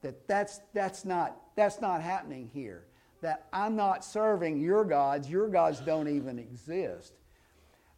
That 0.01 0.27
that's, 0.27 0.61
that's, 0.73 1.05
not, 1.05 1.37
that's 1.55 1.81
not 1.81 2.01
happening 2.01 2.49
here. 2.53 2.85
That 3.21 3.47
I'm 3.53 3.75
not 3.75 4.03
serving 4.03 4.61
your 4.61 4.85
gods. 4.85 5.29
Your 5.29 5.47
gods 5.47 5.79
don't 5.79 6.07
even 6.07 6.39
exist. 6.39 7.13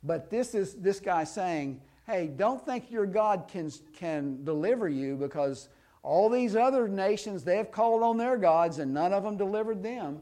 But 0.03 0.29
this 0.29 0.55
is 0.55 0.75
this 0.75 0.99
guy 0.99 1.23
saying, 1.23 1.81
hey, 2.05 2.27
don't 2.27 2.63
think 2.65 2.89
your 2.89 3.05
God 3.05 3.45
can, 3.47 3.71
can 3.93 4.43
deliver 4.43 4.87
you 4.87 5.15
because 5.15 5.69
all 6.03 6.29
these 6.29 6.55
other 6.55 6.87
nations, 6.87 7.43
they 7.43 7.57
have 7.57 7.71
called 7.71 8.03
on 8.03 8.17
their 8.17 8.37
gods 8.37 8.79
and 8.79 8.93
none 8.93 9.11
of 9.11 9.23
them 9.23 9.37
delivered 9.37 9.83
them. 9.83 10.21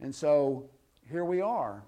And 0.00 0.14
so 0.14 0.68
here 1.08 1.24
we 1.24 1.40
are. 1.40 1.82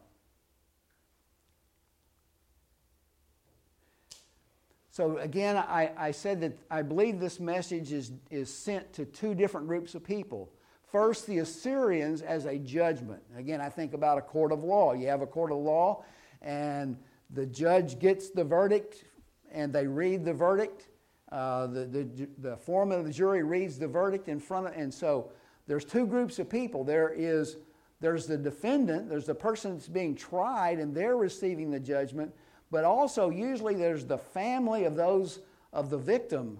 So 4.90 5.18
again, 5.18 5.56
I, 5.56 5.92
I 5.96 6.10
said 6.10 6.40
that 6.40 6.58
I 6.70 6.82
believe 6.82 7.20
this 7.20 7.38
message 7.38 7.92
is, 7.92 8.10
is 8.30 8.52
sent 8.52 8.92
to 8.94 9.04
two 9.04 9.34
different 9.34 9.68
groups 9.68 9.94
of 9.94 10.02
people. 10.02 10.50
First, 10.90 11.26
the 11.26 11.38
Assyrians 11.38 12.22
as 12.22 12.46
a 12.46 12.58
judgment. 12.58 13.22
Again, 13.36 13.60
I 13.60 13.68
think 13.68 13.92
about 13.92 14.18
a 14.18 14.22
court 14.22 14.50
of 14.50 14.64
law. 14.64 14.94
You 14.94 15.06
have 15.08 15.22
a 15.22 15.26
court 15.26 15.52
of 15.52 15.58
law, 15.58 16.02
and 16.42 16.96
the 17.30 17.46
judge 17.46 17.98
gets 17.98 18.30
the 18.30 18.44
verdict, 18.44 19.04
and 19.50 19.72
they 19.72 19.86
read 19.86 20.24
the 20.24 20.32
verdict, 20.32 20.88
uh, 21.30 21.66
the, 21.66 21.84
the, 21.84 22.28
the 22.38 22.56
foreman 22.56 22.98
of 22.98 23.04
the 23.04 23.12
jury 23.12 23.42
reads 23.42 23.78
the 23.78 23.88
verdict 23.88 24.28
in 24.28 24.40
front 24.40 24.66
of, 24.66 24.72
and 24.74 24.92
so 24.92 25.30
there's 25.66 25.84
two 25.84 26.06
groups 26.06 26.38
of 26.38 26.48
people. 26.48 26.84
There 26.84 27.12
is, 27.14 27.58
there's 28.00 28.26
the 28.26 28.38
defendant, 28.38 29.08
there's 29.10 29.26
the 29.26 29.34
person 29.34 29.74
that's 29.74 29.88
being 29.88 30.14
tried, 30.14 30.78
and 30.78 30.94
they're 30.94 31.16
receiving 31.16 31.70
the 31.70 31.80
judgment, 31.80 32.32
but 32.70 32.84
also 32.84 33.28
usually 33.28 33.74
there's 33.74 34.04
the 34.04 34.18
family 34.18 34.84
of 34.84 34.96
those 34.96 35.40
of 35.72 35.90
the 35.90 35.98
victim 35.98 36.58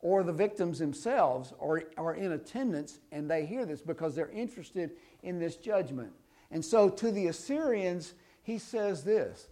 or 0.00 0.22
the 0.22 0.32
victims 0.32 0.78
themselves 0.78 1.54
are, 1.60 1.84
are 1.96 2.14
in 2.14 2.32
attendance 2.32 3.00
and 3.10 3.28
they 3.28 3.46
hear 3.46 3.64
this 3.64 3.80
because 3.80 4.14
they're 4.14 4.30
interested 4.30 4.90
in 5.22 5.38
this 5.38 5.56
judgment. 5.56 6.12
And 6.50 6.62
so 6.62 6.90
to 6.90 7.10
the 7.10 7.28
Assyrians, 7.28 8.12
he 8.44 8.58
says 8.58 9.02
this 9.02 9.48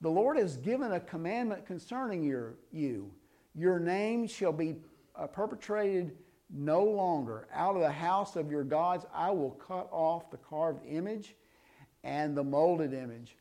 The 0.00 0.10
Lord 0.10 0.38
has 0.38 0.56
given 0.56 0.92
a 0.92 1.00
commandment 1.00 1.66
concerning 1.66 2.22
your, 2.22 2.54
you 2.70 3.10
your 3.54 3.78
name 3.78 4.26
shall 4.26 4.52
be 4.52 4.76
uh, 5.16 5.26
perpetrated 5.26 6.16
no 6.50 6.84
longer. 6.84 7.48
Out 7.52 7.76
of 7.76 7.82
the 7.82 7.90
house 7.90 8.36
of 8.36 8.50
your 8.50 8.64
gods, 8.64 9.06
I 9.14 9.30
will 9.30 9.52
cut 9.52 9.88
off 9.90 10.30
the 10.30 10.36
carved 10.36 10.84
image 10.86 11.34
and 12.02 12.36
the 12.36 12.44
molded 12.44 12.92
image. 12.92 13.36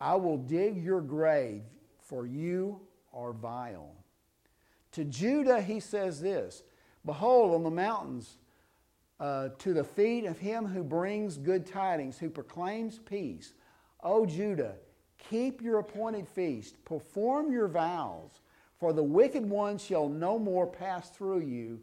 I 0.00 0.16
will 0.16 0.36
dig 0.36 0.82
your 0.82 1.00
grave, 1.00 1.62
for 2.00 2.26
you 2.26 2.80
are 3.14 3.32
vile. 3.32 3.94
To 4.92 5.04
Judah, 5.04 5.62
he 5.62 5.80
says 5.80 6.20
this 6.20 6.64
Behold, 7.04 7.54
on 7.54 7.62
the 7.62 7.70
mountains, 7.70 8.38
uh, 9.20 9.50
to 9.58 9.72
the 9.72 9.84
feet 9.84 10.24
of 10.24 10.38
him 10.38 10.66
who 10.66 10.82
brings 10.82 11.38
good 11.38 11.64
tidings, 11.64 12.18
who 12.18 12.28
proclaims 12.28 12.98
peace. 12.98 13.54
O 14.02 14.26
Judah, 14.26 14.74
keep 15.18 15.62
your 15.62 15.78
appointed 15.78 16.28
feast, 16.28 16.84
perform 16.84 17.52
your 17.52 17.68
vows 17.68 18.40
for 18.82 18.92
the 18.92 19.00
wicked 19.00 19.48
one 19.48 19.78
shall 19.78 20.08
no 20.08 20.40
more 20.40 20.66
pass 20.66 21.08
through 21.10 21.42
you. 21.42 21.78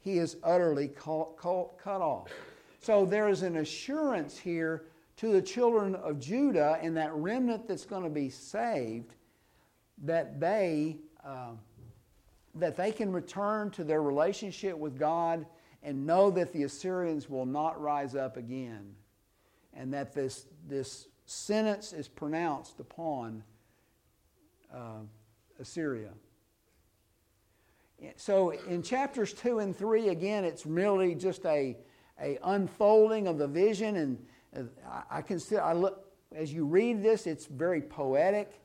He 0.00 0.18
is 0.18 0.36
utterly 0.42 0.88
cut 0.88 1.86
off. 1.86 2.28
So 2.80 3.06
there 3.06 3.28
is 3.28 3.42
an 3.42 3.58
assurance 3.58 4.36
here 4.36 4.86
to 5.18 5.30
the 5.30 5.40
children 5.40 5.94
of 5.94 6.18
Judah 6.18 6.80
and 6.82 6.96
that 6.96 7.14
remnant 7.14 7.68
that's 7.68 7.84
going 7.84 8.02
to 8.02 8.10
be 8.10 8.30
saved 8.30 9.14
that 10.02 10.40
they, 10.40 10.96
uh, 11.24 11.52
that 12.56 12.76
they 12.76 12.90
can 12.90 13.12
return 13.12 13.70
to 13.70 13.84
their 13.84 14.02
relationship 14.02 14.76
with 14.76 14.98
God 14.98 15.46
and 15.84 16.04
know 16.04 16.32
that 16.32 16.52
the 16.52 16.64
Assyrians 16.64 17.30
will 17.30 17.46
not 17.46 17.80
rise 17.80 18.16
up 18.16 18.36
again, 18.36 18.92
and 19.72 19.94
that 19.94 20.12
this, 20.12 20.46
this 20.66 21.06
sentence 21.30 21.92
is 21.92 22.08
pronounced 22.08 22.80
upon 22.80 23.44
uh, 24.74 24.98
Assyria. 25.60 26.10
So 28.16 28.50
in 28.50 28.82
chapters 28.82 29.32
2 29.34 29.60
and 29.60 29.76
3, 29.76 30.08
again, 30.08 30.44
it's 30.44 30.66
merely 30.66 31.14
just 31.14 31.44
a, 31.46 31.76
a 32.20 32.38
unfolding 32.42 33.28
of 33.28 33.38
the 33.38 33.46
vision. 33.46 33.96
And 33.96 34.26
uh, 34.56 34.62
I, 34.88 35.18
I 35.18 35.22
consider, 35.22 35.62
I 35.62 35.72
look, 35.72 36.04
as 36.34 36.52
you 36.52 36.64
read 36.64 37.00
this, 37.00 37.28
it's 37.28 37.46
very 37.46 37.80
poetic, 37.80 38.60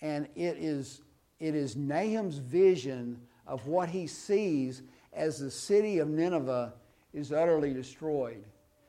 and 0.00 0.26
it 0.34 0.56
is, 0.58 1.02
it 1.38 1.54
is 1.54 1.76
Nahum's 1.76 2.38
vision 2.38 3.20
of 3.46 3.68
what 3.68 3.88
he 3.88 4.08
sees 4.08 4.82
as 5.12 5.38
the 5.38 5.52
city 5.52 6.00
of 6.00 6.08
Nineveh 6.08 6.74
is 7.12 7.32
utterly 7.32 7.72
destroyed. 7.72 8.44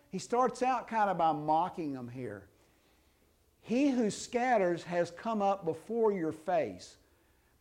He 0.09 0.17
starts 0.17 0.63
out 0.63 0.87
kind 0.87 1.11
of 1.11 1.19
by 1.19 1.31
mocking 1.31 1.93
them 1.93 2.07
here. 2.07 2.48
He 3.61 3.89
who 3.89 4.09
scatters 4.09 4.83
has 4.83 5.11
come 5.11 5.41
up 5.41 5.65
before 5.65 6.11
your 6.11 6.31
face. 6.31 6.97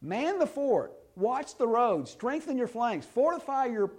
Man 0.00 0.38
the 0.38 0.46
fort, 0.46 0.92
watch 1.16 1.56
the 1.56 1.66
road, 1.66 2.08
strengthen 2.08 2.56
your 2.56 2.68
flanks, 2.68 3.04
fortify 3.06 3.66
your, 3.66 3.90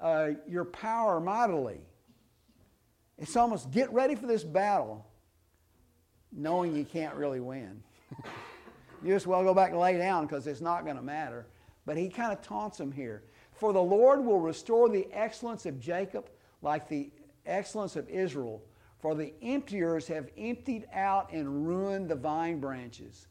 uh, 0.00 0.30
your 0.46 0.64
power 0.64 1.20
mightily. 1.20 1.80
It's 3.18 3.36
almost 3.36 3.70
get 3.70 3.92
ready 3.92 4.14
for 4.14 4.26
this 4.26 4.44
battle, 4.44 5.06
knowing 6.32 6.76
you 6.76 6.84
can't 6.84 7.14
really 7.14 7.40
win. 7.40 7.82
you 9.02 9.14
just 9.14 9.26
well 9.26 9.42
go 9.42 9.54
back 9.54 9.70
and 9.70 9.80
lay 9.80 9.96
down 9.96 10.26
because 10.26 10.46
it's 10.46 10.60
not 10.60 10.84
going 10.84 10.96
to 10.96 11.02
matter. 11.02 11.46
But 11.86 11.96
he 11.96 12.08
kind 12.08 12.32
of 12.32 12.42
taunts 12.42 12.76
them 12.76 12.92
here. 12.92 13.22
For 13.52 13.72
the 13.72 13.82
Lord 13.82 14.22
will 14.22 14.40
restore 14.40 14.88
the 14.88 15.08
excellence 15.12 15.64
of 15.64 15.80
Jacob 15.80 16.28
like 16.60 16.88
the 16.88 17.10
excellence 17.46 17.96
of 17.96 18.08
Israel. 18.08 18.60
For 18.98 19.14
the 19.14 19.32
emptiers 19.42 20.08
have 20.08 20.28
emptied 20.36 20.86
out 20.92 21.32
and 21.32 21.66
ruined 21.66 22.08
the 22.08 22.16
vine 22.16 22.60
branches. 22.60 23.28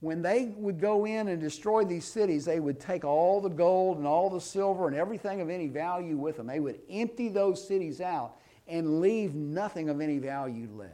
When 0.00 0.22
they 0.22 0.52
would 0.56 0.78
go 0.78 1.06
in 1.06 1.28
and 1.28 1.40
destroy 1.40 1.84
these 1.84 2.04
cities, 2.04 2.44
they 2.44 2.60
would 2.60 2.78
take 2.78 3.04
all 3.04 3.40
the 3.40 3.48
gold 3.48 3.98
and 3.98 4.06
all 4.06 4.30
the 4.30 4.40
silver 4.40 4.86
and 4.86 4.96
everything 4.96 5.40
of 5.40 5.50
any 5.50 5.68
value 5.68 6.16
with 6.16 6.36
them. 6.36 6.46
They 6.46 6.60
would 6.60 6.80
empty 6.88 7.28
those 7.28 7.66
cities 7.66 8.00
out 8.00 8.36
and 8.68 9.00
leave 9.00 9.34
nothing 9.34 9.88
of 9.88 10.00
any 10.00 10.18
value 10.18 10.68
left. 10.74 10.92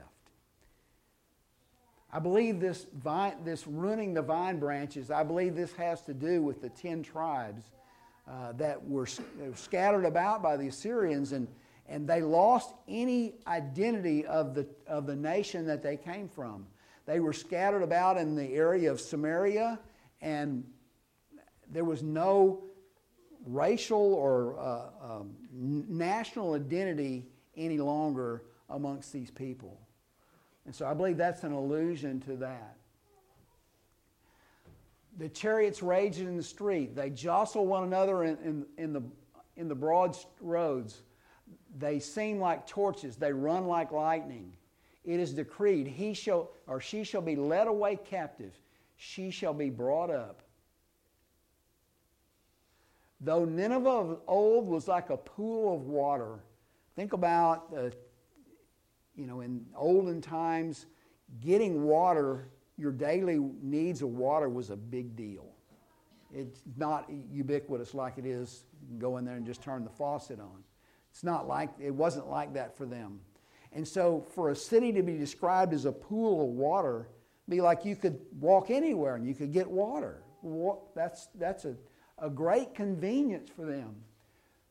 I 2.12 2.18
believe 2.18 2.60
this, 2.60 2.86
vine, 3.02 3.36
this 3.44 3.66
ruining 3.66 4.14
the 4.14 4.22
vine 4.22 4.58
branches, 4.58 5.10
I 5.10 5.22
believe 5.22 5.56
this 5.56 5.72
has 5.72 6.02
to 6.02 6.14
do 6.14 6.42
with 6.42 6.60
the 6.60 6.68
ten 6.68 7.02
tribes 7.02 7.70
uh, 8.30 8.52
that 8.52 8.86
were 8.86 9.06
scattered 9.54 10.04
about 10.04 10.42
by 10.42 10.56
the 10.56 10.68
Assyrians, 10.68 11.32
and, 11.32 11.48
and 11.88 12.08
they 12.08 12.22
lost 12.22 12.72
any 12.88 13.34
identity 13.46 14.24
of 14.26 14.54
the, 14.54 14.66
of 14.86 15.06
the 15.06 15.16
nation 15.16 15.66
that 15.66 15.82
they 15.82 15.96
came 15.96 16.28
from. 16.28 16.66
They 17.06 17.20
were 17.20 17.32
scattered 17.32 17.82
about 17.82 18.16
in 18.16 18.36
the 18.36 18.54
area 18.54 18.90
of 18.90 19.00
Samaria, 19.00 19.78
and 20.20 20.64
there 21.70 21.84
was 21.84 22.02
no 22.02 22.64
racial 23.46 24.14
or 24.14 24.58
uh, 24.58 25.14
um, 25.14 25.34
national 25.52 26.54
identity 26.54 27.26
any 27.56 27.78
longer 27.78 28.44
amongst 28.70 29.12
these 29.12 29.30
people. 29.30 29.80
And 30.64 30.74
so 30.74 30.86
I 30.86 30.94
believe 30.94 31.16
that's 31.16 31.42
an 31.42 31.52
allusion 31.52 32.20
to 32.20 32.36
that. 32.36 32.76
The 35.18 35.28
chariots 35.28 35.82
rage 35.82 36.18
in 36.18 36.36
the 36.36 36.42
street. 36.42 36.94
They 36.94 37.10
jostle 37.10 37.66
one 37.66 37.82
another 37.82 38.24
in, 38.24 38.38
in, 38.38 38.66
in, 38.78 38.92
the, 38.92 39.02
in 39.56 39.68
the 39.68 39.74
broad 39.74 40.16
roads. 40.40 41.02
They 41.78 41.98
seem 41.98 42.38
like 42.38 42.66
torches. 42.66 43.16
They 43.16 43.32
run 43.32 43.66
like 43.66 43.92
lightning. 43.92 44.52
It 45.04 45.18
is 45.18 45.32
decreed, 45.32 45.86
he 45.88 46.14
shall 46.14 46.50
or 46.68 46.80
she 46.80 47.02
shall 47.02 47.22
be 47.22 47.34
led 47.34 47.66
away 47.66 47.98
captive. 48.04 48.52
She 48.96 49.30
shall 49.30 49.54
be 49.54 49.68
brought 49.68 50.10
up. 50.10 50.42
Though 53.20 53.44
Nineveh 53.44 53.88
of 53.88 54.20
old 54.28 54.68
was 54.68 54.86
like 54.86 55.10
a 55.10 55.16
pool 55.16 55.74
of 55.74 55.82
water, 55.82 56.40
think 56.94 57.12
about, 57.12 57.66
uh, 57.76 57.90
you 59.16 59.26
know, 59.26 59.40
in 59.40 59.64
olden 59.76 60.20
times, 60.20 60.86
getting 61.40 61.84
water 61.84 62.48
your 62.76 62.92
daily 62.92 63.38
needs 63.62 64.02
of 64.02 64.08
water 64.08 64.48
was 64.48 64.70
a 64.70 64.76
big 64.76 65.14
deal. 65.14 65.46
It's 66.34 66.62
not 66.76 67.08
ubiquitous 67.30 67.94
like 67.94 68.18
it 68.18 68.26
is. 68.26 68.64
You 68.90 68.98
go 68.98 69.18
in 69.18 69.24
there 69.24 69.36
and 69.36 69.46
just 69.46 69.62
turn 69.62 69.84
the 69.84 69.90
faucet 69.90 70.40
on. 70.40 70.64
It's 71.12 71.22
not 71.22 71.46
like 71.46 71.68
it 71.78 71.94
wasn't 71.94 72.28
like 72.28 72.54
that 72.54 72.76
for 72.76 72.86
them. 72.86 73.20
And 73.72 73.86
so, 73.86 74.24
for 74.34 74.50
a 74.50 74.56
city 74.56 74.92
to 74.92 75.02
be 75.02 75.16
described 75.16 75.72
as 75.72 75.84
a 75.84 75.92
pool 75.92 76.42
of 76.42 76.48
water, 76.48 77.08
be 77.48 77.60
like 77.60 77.84
you 77.84 77.96
could 77.96 78.18
walk 78.40 78.70
anywhere 78.70 79.16
and 79.16 79.26
you 79.26 79.34
could 79.34 79.52
get 79.52 79.70
water. 79.70 80.22
That's 80.94 81.28
that's 81.34 81.66
a, 81.66 81.76
a 82.18 82.30
great 82.30 82.74
convenience 82.74 83.50
for 83.54 83.64
them. 83.64 83.94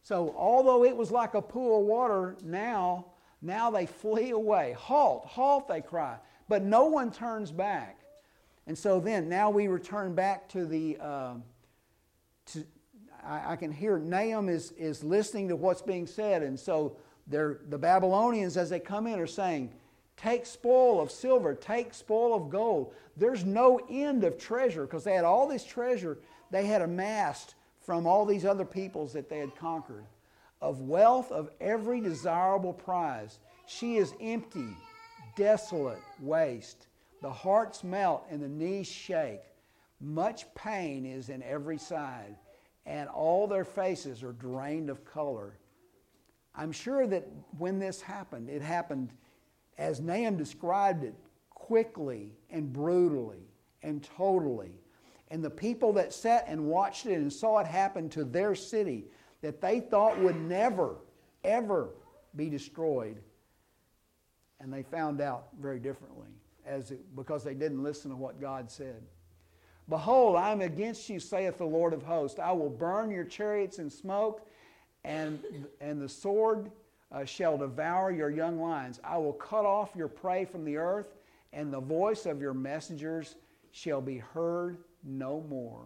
So, 0.03 0.33
although 0.35 0.83
it 0.83 0.95
was 0.95 1.11
like 1.11 1.35
a 1.35 1.41
pool 1.41 1.79
of 1.79 1.85
water, 1.85 2.35
now 2.43 3.05
now 3.41 3.69
they 3.69 3.85
flee 3.85 4.31
away. 4.31 4.75
Halt, 4.77 5.25
halt! 5.25 5.67
They 5.67 5.81
cry, 5.81 6.17
but 6.49 6.63
no 6.63 6.85
one 6.85 7.11
turns 7.11 7.51
back. 7.51 7.99
And 8.67 8.77
so 8.77 8.99
then, 8.99 9.29
now 9.29 9.49
we 9.49 9.67
return 9.67 10.15
back 10.15 10.49
to 10.49 10.65
the. 10.65 10.97
Uh, 10.99 11.33
to, 12.47 12.65
I, 13.25 13.53
I, 13.53 13.55
can 13.55 13.71
hear 13.71 13.97
Nahum 13.97 14.49
is, 14.49 14.71
is 14.73 15.03
listening 15.03 15.47
to 15.49 15.55
what's 15.55 15.81
being 15.81 16.07
said. 16.07 16.43
And 16.43 16.59
so 16.59 16.97
the 17.27 17.77
Babylonians, 17.77 18.57
as 18.57 18.69
they 18.69 18.79
come 18.79 19.07
in, 19.07 19.19
are 19.19 19.27
saying, 19.27 19.71
Take 20.17 20.45
spoil 20.45 21.01
of 21.01 21.09
silver, 21.09 21.55
take 21.55 21.93
spoil 21.93 22.35
of 22.35 22.49
gold. 22.49 22.93
There's 23.17 23.43
no 23.43 23.79
end 23.89 24.23
of 24.23 24.37
treasure 24.37 24.83
because 24.83 25.03
they 25.03 25.13
had 25.13 25.25
all 25.25 25.47
this 25.47 25.63
treasure 25.63 26.19
they 26.51 26.65
had 26.65 26.81
amassed 26.81 27.55
from 27.81 28.05
all 28.05 28.25
these 28.25 28.45
other 28.45 28.65
peoples 28.65 29.13
that 29.13 29.29
they 29.29 29.39
had 29.39 29.55
conquered. 29.55 30.05
Of 30.61 30.81
wealth 30.81 31.31
of 31.31 31.49
every 31.59 32.01
desirable 32.01 32.73
prize. 32.73 33.39
She 33.65 33.97
is 33.97 34.13
empty, 34.21 34.77
desolate, 35.35 36.01
waste. 36.19 36.87
The 37.21 37.31
hearts 37.31 37.83
melt 37.83 38.27
and 38.29 38.43
the 38.43 38.47
knees 38.47 38.87
shake. 38.87 39.41
Much 39.99 40.45
pain 40.53 41.05
is 41.05 41.29
in 41.29 41.41
every 41.41 41.77
side, 41.77 42.35
and 42.85 43.09
all 43.09 43.47
their 43.47 43.65
faces 43.65 44.23
are 44.23 44.33
drained 44.33 44.89
of 44.89 45.05
color. 45.05 45.57
I'm 46.55 46.71
sure 46.71 47.07
that 47.07 47.27
when 47.57 47.79
this 47.79 48.01
happened, 48.01 48.49
it 48.49 48.61
happened 48.61 49.11
as 49.77 49.99
Nahum 49.99 50.37
described 50.37 51.03
it 51.03 51.15
quickly 51.49 52.33
and 52.49 52.71
brutally 52.73 53.47
and 53.83 54.03
totally. 54.03 54.71
And 55.29 55.43
the 55.43 55.49
people 55.49 55.93
that 55.93 56.11
sat 56.11 56.45
and 56.47 56.65
watched 56.65 57.05
it 57.05 57.13
and 57.13 57.31
saw 57.31 57.59
it 57.59 57.67
happen 57.67 58.09
to 58.09 58.25
their 58.25 58.53
city 58.53 59.05
that 59.41 59.61
they 59.61 59.79
thought 59.79 60.19
would 60.19 60.35
never, 60.35 60.95
ever 61.43 61.89
be 62.35 62.49
destroyed, 62.49 63.17
and 64.59 64.71
they 64.71 64.83
found 64.83 65.21
out 65.21 65.47
very 65.59 65.79
differently 65.79 66.27
as 66.65 66.91
it, 66.91 67.15
because 67.15 67.43
they 67.43 67.53
didn't 67.53 67.81
listen 67.81 68.11
to 68.11 68.17
what 68.17 68.39
God 68.39 68.69
said. 68.69 69.01
Behold, 69.91 70.37
I 70.37 70.53
am 70.53 70.61
against 70.61 71.09
you, 71.09 71.19
saith 71.19 71.57
the 71.57 71.65
Lord 71.65 71.91
of 71.91 72.01
hosts. 72.01 72.39
I 72.39 72.53
will 72.53 72.69
burn 72.69 73.11
your 73.11 73.25
chariots 73.25 73.77
in 73.77 73.89
smoke, 73.89 74.47
and, 75.03 75.43
and 75.81 76.01
the 76.01 76.07
sword 76.07 76.71
uh, 77.11 77.25
shall 77.25 77.57
devour 77.57 78.09
your 78.09 78.29
young 78.29 78.57
lions. 78.57 79.01
I 79.03 79.17
will 79.17 79.33
cut 79.33 79.65
off 79.65 79.89
your 79.93 80.07
prey 80.07 80.45
from 80.45 80.63
the 80.63 80.77
earth, 80.77 81.07
and 81.51 81.73
the 81.73 81.81
voice 81.81 82.25
of 82.25 82.39
your 82.39 82.53
messengers 82.53 83.35
shall 83.71 83.99
be 83.99 84.19
heard 84.19 84.77
no 85.03 85.45
more. 85.49 85.83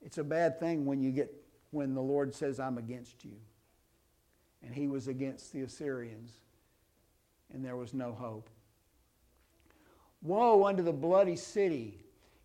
It's 0.00 0.16
a 0.16 0.24
bad 0.24 0.58
thing 0.58 0.86
when 0.86 1.02
you 1.02 1.10
get 1.10 1.30
when 1.72 1.92
the 1.92 2.00
Lord 2.00 2.34
says, 2.34 2.58
I'm 2.58 2.78
against 2.78 3.22
you. 3.22 3.36
And 4.62 4.74
he 4.74 4.88
was 4.88 5.08
against 5.08 5.52
the 5.52 5.60
Assyrians, 5.60 6.32
and 7.52 7.62
there 7.62 7.76
was 7.76 7.92
no 7.92 8.12
hope. 8.12 8.48
Woe 10.22 10.64
unto 10.66 10.82
the 10.82 10.92
bloody 10.92 11.36
city! 11.36 11.98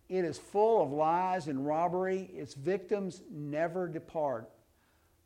It 0.08 0.24
is 0.24 0.38
full 0.38 0.82
of 0.82 0.90
lies 0.90 1.48
and 1.48 1.66
robbery. 1.66 2.30
Its 2.34 2.54
victims 2.54 3.22
never 3.30 3.86
depart. 3.86 4.50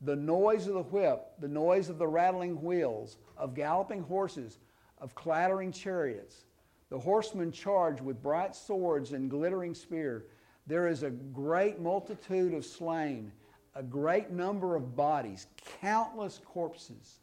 The 0.01 0.17
noise 0.17 0.67
of 0.67 0.75
the 0.75 0.83
whip, 0.83 1.25
the 1.39 1.49
noise 1.49 1.89
of 1.89 1.99
the 1.99 2.09
rattling 2.09 2.61
wheels, 2.61 3.19
of 3.37 3.55
galloping 3.55 4.03
horses, 4.03 4.59
of 4.99 5.15
clattering 5.15 5.71
chariots. 5.71 6.45
The 6.91 6.99
horsemen 6.99 7.53
charge 7.53 8.01
with 8.01 8.23
bright 8.23 8.55
swords 8.55 9.13
and 9.13 9.31
glittering 9.31 9.75
spear. 9.75 10.27
There 10.67 10.89
is 10.89 11.05
a 11.05 11.11
great 11.11 11.81
multitude 11.81 12.53
of 12.53 12.67
slain, 12.67 13.33
a 13.75 13.83
great 13.83 14.31
number 14.31 14.77
of 14.77 14.97
bodies, 14.97 15.47
countless 15.81 16.41
corpses. 16.45 17.21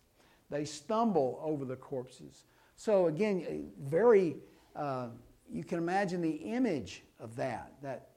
They 0.50 0.66
stumble 0.66 1.40
over 1.44 1.66
the 1.66 1.76
corpses. 1.76 2.46
So, 2.76 3.08
again, 3.08 3.72
very, 3.80 4.38
uh, 4.80 5.08
you 5.52 5.64
can 5.64 5.78
imagine 5.78 6.22
the 6.22 6.32
image 6.32 7.04
of 7.20 7.36
that, 7.36 7.74
that 7.84 8.10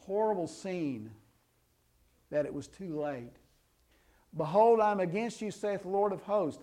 horrible 0.00 0.46
scene 0.46 1.10
that 2.30 2.46
it 2.46 2.54
was 2.54 2.68
too 2.68 3.00
late. 3.00 3.32
Behold, 4.36 4.80
I'm 4.80 5.00
against 5.00 5.42
you, 5.42 5.50
saith 5.50 5.82
the 5.82 5.88
Lord 5.88 6.12
of 6.12 6.22
hosts. 6.22 6.62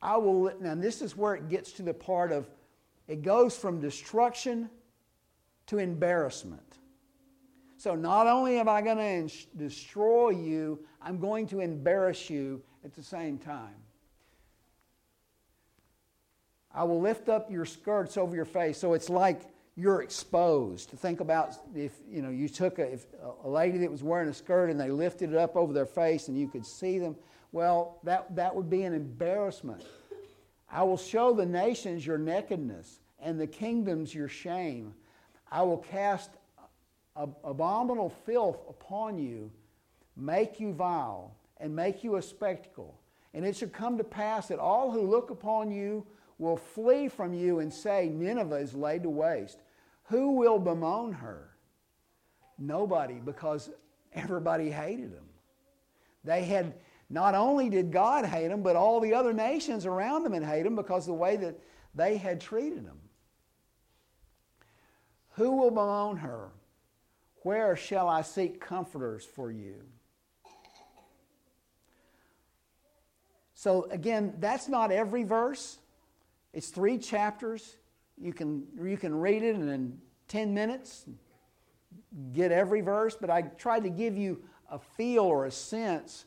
I 0.00 0.16
will, 0.16 0.52
now 0.60 0.74
this 0.74 1.02
is 1.02 1.16
where 1.16 1.34
it 1.34 1.48
gets 1.48 1.72
to 1.72 1.82
the 1.82 1.94
part 1.94 2.30
of, 2.30 2.48
it 3.08 3.22
goes 3.22 3.56
from 3.56 3.80
destruction 3.80 4.70
to 5.66 5.78
embarrassment. 5.78 6.78
So 7.78 7.94
not 7.94 8.26
only 8.26 8.58
am 8.58 8.68
I 8.68 8.80
going 8.80 9.28
to 9.28 9.34
destroy 9.56 10.30
you, 10.30 10.84
I'm 11.02 11.18
going 11.18 11.46
to 11.48 11.60
embarrass 11.60 12.30
you 12.30 12.62
at 12.84 12.94
the 12.94 13.02
same 13.02 13.38
time. 13.38 13.74
I 16.76 16.84
will 16.84 17.00
lift 17.00 17.30
up 17.30 17.50
your 17.50 17.64
skirts 17.64 18.18
over 18.18 18.36
your 18.36 18.44
face. 18.44 18.76
So 18.76 18.92
it's 18.92 19.08
like 19.08 19.40
you're 19.76 20.02
exposed. 20.02 20.90
Think 20.90 21.20
about 21.20 21.54
if 21.74 21.92
you 22.06 22.20
know 22.20 22.28
you 22.28 22.50
took 22.50 22.78
a, 22.78 22.98
a 23.42 23.48
lady 23.48 23.78
that 23.78 23.90
was 23.90 24.02
wearing 24.02 24.28
a 24.28 24.34
skirt 24.34 24.68
and 24.68 24.78
they 24.78 24.90
lifted 24.90 25.32
it 25.32 25.38
up 25.38 25.56
over 25.56 25.72
their 25.72 25.86
face 25.86 26.28
and 26.28 26.38
you 26.38 26.48
could 26.48 26.66
see 26.66 26.98
them. 26.98 27.16
Well, 27.50 27.98
that, 28.04 28.36
that 28.36 28.54
would 28.54 28.68
be 28.68 28.82
an 28.82 28.92
embarrassment. 28.92 29.82
I 30.70 30.82
will 30.82 30.98
show 30.98 31.32
the 31.32 31.46
nations 31.46 32.04
your 32.04 32.18
nakedness 32.18 33.00
and 33.20 33.40
the 33.40 33.46
kingdoms 33.46 34.14
your 34.14 34.28
shame. 34.28 34.92
I 35.50 35.62
will 35.62 35.78
cast 35.78 36.30
abominable 37.16 38.10
filth 38.26 38.58
upon 38.68 39.18
you, 39.18 39.50
make 40.16 40.60
you 40.60 40.74
vile, 40.74 41.34
and 41.58 41.74
make 41.74 42.04
you 42.04 42.16
a 42.16 42.22
spectacle. 42.22 43.00
And 43.32 43.46
it 43.46 43.56
shall 43.56 43.68
come 43.68 43.96
to 43.96 44.04
pass 44.04 44.48
that 44.48 44.58
all 44.58 44.90
who 44.90 45.02
look 45.02 45.30
upon 45.30 45.70
you 45.70 46.06
will 46.38 46.56
flee 46.56 47.08
from 47.08 47.32
you 47.32 47.60
and 47.60 47.72
say, 47.72 48.08
Nineveh 48.08 48.56
is 48.56 48.74
laid 48.74 49.02
to 49.04 49.10
waste. 49.10 49.62
Who 50.04 50.32
will 50.32 50.58
bemoan 50.58 51.12
her? 51.12 51.50
Nobody, 52.58 53.14
because 53.14 53.70
everybody 54.12 54.70
hated 54.70 55.14
them. 55.14 55.24
They 56.24 56.44
had, 56.44 56.74
not 57.08 57.34
only 57.34 57.70
did 57.70 57.92
God 57.92 58.24
hate 58.24 58.48
them, 58.48 58.62
but 58.62 58.76
all 58.76 59.00
the 59.00 59.14
other 59.14 59.32
nations 59.32 59.86
around 59.86 60.24
them 60.24 60.32
had 60.32 60.42
hated 60.42 60.66
them 60.66 60.76
because 60.76 61.04
of 61.04 61.14
the 61.14 61.14
way 61.14 61.36
that 61.36 61.58
they 61.94 62.16
had 62.16 62.40
treated 62.40 62.86
them. 62.86 62.98
Who 65.32 65.52
will 65.52 65.70
bemoan 65.70 66.16
her? 66.18 66.50
Where 67.42 67.76
shall 67.76 68.08
I 68.08 68.22
seek 68.22 68.60
comforters 68.60 69.24
for 69.24 69.50
you? 69.50 69.82
So, 73.54 73.84
again, 73.90 74.34
that's 74.38 74.68
not 74.68 74.90
every 74.92 75.22
verse. 75.22 75.78
It's 76.56 76.68
three 76.68 76.96
chapters. 76.96 77.76
You 78.16 78.32
can, 78.32 78.64
you 78.82 78.96
can 78.96 79.14
read 79.14 79.42
it 79.42 79.56
in 79.56 79.98
10 80.28 80.54
minutes, 80.54 81.04
get 82.32 82.50
every 82.50 82.80
verse, 82.80 83.14
but 83.14 83.28
I 83.28 83.42
tried 83.42 83.82
to 83.82 83.90
give 83.90 84.16
you 84.16 84.42
a 84.70 84.78
feel 84.78 85.24
or 85.24 85.44
a 85.44 85.50
sense 85.50 86.24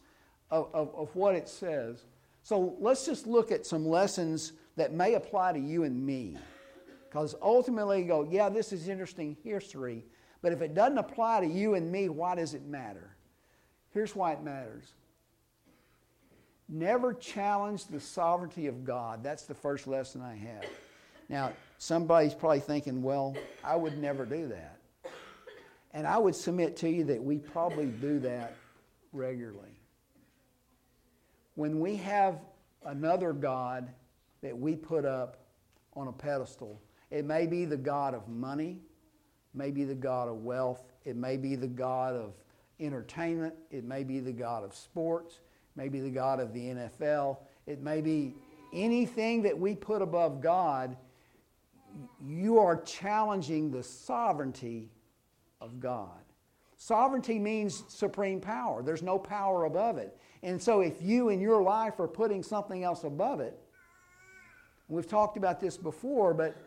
of, 0.52 0.70
of, 0.72 0.94
of 0.94 1.16
what 1.16 1.34
it 1.34 1.50
says. 1.50 2.06
So 2.44 2.76
let's 2.80 3.08
just 3.08 3.26
look 3.26 3.52
at 3.52 3.66
some 3.66 3.88
lessons 3.88 4.54
that 4.76 4.94
may 4.94 5.16
apply 5.16 5.54
to 5.54 5.60
you 5.60 5.84
and 5.84 6.06
me. 6.06 6.38
Because 7.10 7.34
ultimately, 7.42 8.04
you 8.04 8.08
go, 8.08 8.28
yeah, 8.30 8.50
this 8.50 8.72
is 8.72 8.88
interesting 8.88 9.36
history, 9.44 10.06
but 10.44 10.54
if 10.54 10.62
it 10.62 10.76
doesn't 10.76 11.00
apply 11.00 11.40
to 11.40 11.48
you 11.48 11.74
and 11.74 11.92
me, 11.92 12.08
why 12.08 12.36
does 12.36 12.54
it 12.54 12.68
matter? 12.68 13.16
Here's 13.96 14.16
why 14.16 14.34
it 14.34 14.44
matters 14.44 14.94
Never 16.70 17.16
challenge 17.16 17.88
the 17.88 18.00
sovereignty 18.00 18.68
of 18.68 18.86
God. 18.86 19.24
That's 19.24 19.44
the 19.44 19.56
first 19.56 19.88
lesson 19.88 20.22
I 20.22 20.36
have. 20.36 20.66
Now, 21.28 21.52
somebody's 21.80 22.36
probably 22.36 22.60
thinking, 22.60 23.02
well, 23.02 23.36
I 23.64 23.76
would 23.76 23.98
never 23.98 24.24
do 24.24 24.48
that. 24.50 24.78
And 25.94 26.06
I 26.06 26.20
would 26.20 26.36
submit 26.36 26.78
to 26.78 26.90
you 26.90 27.04
that 27.06 27.24
we 27.24 27.40
probably 27.40 27.88
do 27.88 28.20
that 28.20 28.56
regularly. 29.12 29.80
When 31.56 31.80
we 31.80 31.96
have 31.98 32.40
another 32.86 33.34
God 33.34 33.90
that 34.42 34.58
we 34.58 34.76
put 34.76 35.06
up 35.06 35.38
on 35.96 36.08
a 36.08 36.12
pedestal, 36.12 36.80
it 37.10 37.26
may 37.26 37.48
be 37.48 37.66
the 37.66 37.78
God 37.78 38.14
of 38.14 38.28
money, 38.28 38.80
may 39.56 39.72
be 39.72 39.84
the 39.84 39.96
God 39.96 40.28
of 40.28 40.44
wealth, 40.44 40.84
it 41.04 41.16
may 41.16 41.38
be 41.38 41.56
the 41.56 41.68
God 41.68 42.14
of 42.14 42.34
entertainment, 42.80 43.56
it 43.72 43.84
may 43.84 44.04
be 44.04 44.20
the 44.20 44.32
God 44.32 44.64
of 44.64 44.76
sports, 44.76 45.40
Maybe 45.80 46.02
the 46.02 46.10
God 46.10 46.42
of 46.42 46.52
the 46.52 46.60
NFL. 46.60 47.38
It 47.66 47.82
may 47.82 48.02
be 48.02 48.36
anything 48.74 49.44
that 49.44 49.58
we 49.58 49.76
put 49.76 50.02
above 50.02 50.42
God. 50.42 50.98
You 52.22 52.60
are 52.60 52.82
challenging 52.82 53.72
the 53.72 53.82
sovereignty 53.82 54.90
of 55.62 55.80
God. 55.80 56.20
Sovereignty 56.76 57.40
means 57.40 57.86
supreme 57.88 58.42
power. 58.42 58.84
There's 58.84 59.02
no 59.02 59.18
power 59.18 59.64
above 59.64 59.98
it. 59.98 60.18
And 60.44 60.62
so 60.62 60.82
if 60.82 61.02
you 61.02 61.30
in 61.30 61.40
your 61.40 61.62
life 61.62 61.98
are 62.02 62.10
putting 62.10 62.44
something 62.44 62.84
else 62.84 63.06
above 63.06 63.40
it, 63.40 63.58
we've 64.90 65.08
talked 65.08 65.38
about 65.38 65.62
this 65.62 65.78
before, 65.78 66.34
but 66.34 66.58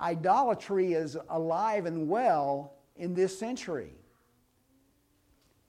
idolatry 0.00 0.94
is 0.94 1.18
alive 1.28 1.84
and 1.84 2.08
well 2.08 2.72
in 2.96 3.12
this 3.12 3.38
century. 3.38 3.92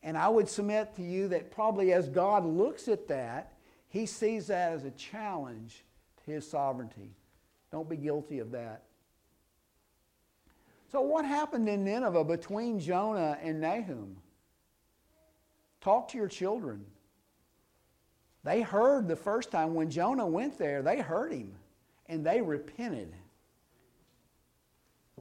And 0.03 0.17
I 0.17 0.29
would 0.29 0.47
submit 0.47 0.95
to 0.95 1.01
you 1.01 1.27
that 1.29 1.51
probably 1.51 1.93
as 1.93 2.07
God 2.07 2.45
looks 2.45 2.87
at 2.87 3.07
that, 3.07 3.53
he 3.89 4.05
sees 4.05 4.47
that 4.47 4.73
as 4.73 4.83
a 4.85 4.91
challenge 4.91 5.83
to 6.25 6.31
his 6.31 6.49
sovereignty. 6.49 7.11
Don't 7.71 7.89
be 7.89 7.97
guilty 7.97 8.39
of 8.39 8.51
that. 8.51 8.83
So, 10.91 11.01
what 11.01 11.25
happened 11.25 11.67
in 11.67 11.83
Nineveh 11.83 12.23
between 12.23 12.79
Jonah 12.79 13.37
and 13.41 13.59
Nahum? 13.59 14.17
Talk 15.81 16.09
to 16.09 16.17
your 16.17 16.27
children. 16.27 16.85
They 18.43 18.61
heard 18.61 19.07
the 19.07 19.15
first 19.15 19.51
time 19.51 19.73
when 19.73 19.89
Jonah 19.89 20.25
went 20.25 20.57
there, 20.57 20.81
they 20.81 20.99
heard 20.99 21.33
him 21.33 21.53
and 22.07 22.25
they 22.25 22.41
repented. 22.41 23.13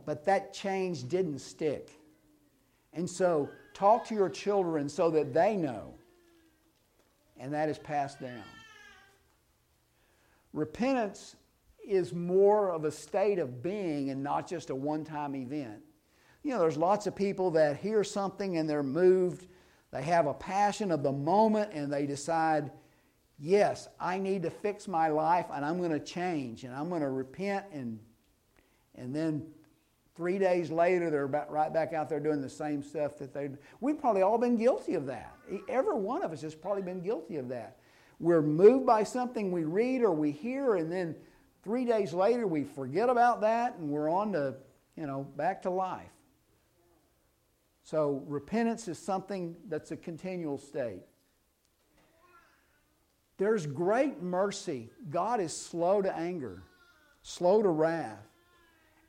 But 0.05 0.25
that 0.27 0.53
change 0.53 1.09
didn't 1.09 1.41
stick. 1.41 1.91
And 2.93 3.09
so, 3.11 3.49
Talk 3.77 4.07
to 4.07 4.15
your 4.15 4.31
children 4.31 4.89
so 4.89 5.11
that 5.11 5.35
they 5.35 5.55
know. 5.55 5.93
And 7.37 7.53
that 7.53 7.69
is 7.69 7.77
passed 7.77 8.23
down. 8.23 8.43
Repentance 10.55 11.37
is 11.87 12.15
more 12.15 12.71
of 12.71 12.87
a 12.87 12.91
state 12.91 13.39
of 13.39 13.63
being 13.63 14.09
and 14.09 14.23
not 14.23 14.49
just 14.49 14.71
a 14.71 14.75
one 14.75 15.05
time 15.05 15.37
event. 15.37 15.83
You 16.43 16.53
know, 16.53 16.59
there's 16.59 16.79
lots 16.79 17.07
of 17.07 17.15
people 17.15 17.51
that 17.51 17.77
hear 17.77 18.03
something 18.03 18.57
and 18.57 18.67
they're 18.67 18.83
moved. 18.83 19.47
They 19.91 20.03
have 20.05 20.27
a 20.27 20.33
passion 20.33 20.91
of 20.91 21.03
the 21.03 21.13
moment 21.13 21.73
and 21.75 21.93
they 21.93 22.07
decide, 22.07 22.71
yes, 23.39 23.89
I 24.01 24.19
need 24.19 24.43
to 24.45 24.51
fix 24.51 24.89
my 24.89 25.09
life 25.09 25.49
and 25.53 25.63
I'm 25.63 25.77
going 25.77 25.91
to 25.91 26.01
change 26.01 26.65
and 26.65 26.75
I'm 26.75 26.89
going 26.89 27.03
to 27.03 27.11
repent 27.11 27.67
and, 27.75 28.01
and 28.95 29.15
then 29.15 29.47
Three 30.17 30.39
days 30.39 30.71
later, 30.71 31.11
they're 31.11 31.25
about 31.25 31.51
right 31.51 31.73
back 31.73 31.93
out 31.93 32.09
there 32.09 32.21
doing 32.21 32.41
the 32.41 32.49
same 32.49 32.83
stuff 32.83 33.19
that 33.19 33.35
they. 33.35 33.51
We've 33.81 34.01
probably 34.01 34.23
all 34.23 34.39
been 34.39 34.57
guilty 34.57 34.95
of 34.95 35.07
that. 35.07 35.35
Every 35.69 35.95
one 35.95 36.25
of 36.25 36.33
us 36.33 36.41
has 36.41 36.55
probably 36.55 36.83
been 36.83 37.03
guilty 37.03 37.37
of 37.37 37.49
that. 37.49 37.77
We're 38.19 38.41
moved 38.41 38.87
by 38.87 39.03
something 39.03 39.53
we 39.53 39.65
read 39.65 40.01
or 40.01 40.13
we 40.13 40.31
hear, 40.31 40.77
and 40.77 40.91
then 40.91 41.15
three 41.63 41.85
days 41.85 42.15
later 42.15 42.47
we 42.47 42.65
forget 42.65 43.11
about 43.11 43.43
that, 43.43 43.77
and 43.77 43.91
we're 43.91 44.11
on 44.11 44.33
to, 44.33 44.55
you 44.97 45.07
know, 45.07 45.25
back 45.37 45.63
to 45.63 45.71
life. 45.71 46.09
So 47.85 48.25
repentance 48.27 48.89
is 48.89 48.99
something 48.99 49.55
that's 49.69 49.91
a 49.91 49.97
continual 49.97 50.57
state. 50.57 51.03
There's 53.37 53.67
great 53.67 54.23
mercy. 54.23 54.91
God 55.11 55.41
is 55.41 55.55
slow 55.55 56.01
to 56.01 56.17
anger, 56.17 56.63
slow 57.23 57.63
to 57.63 57.69
wrath. 57.69 58.27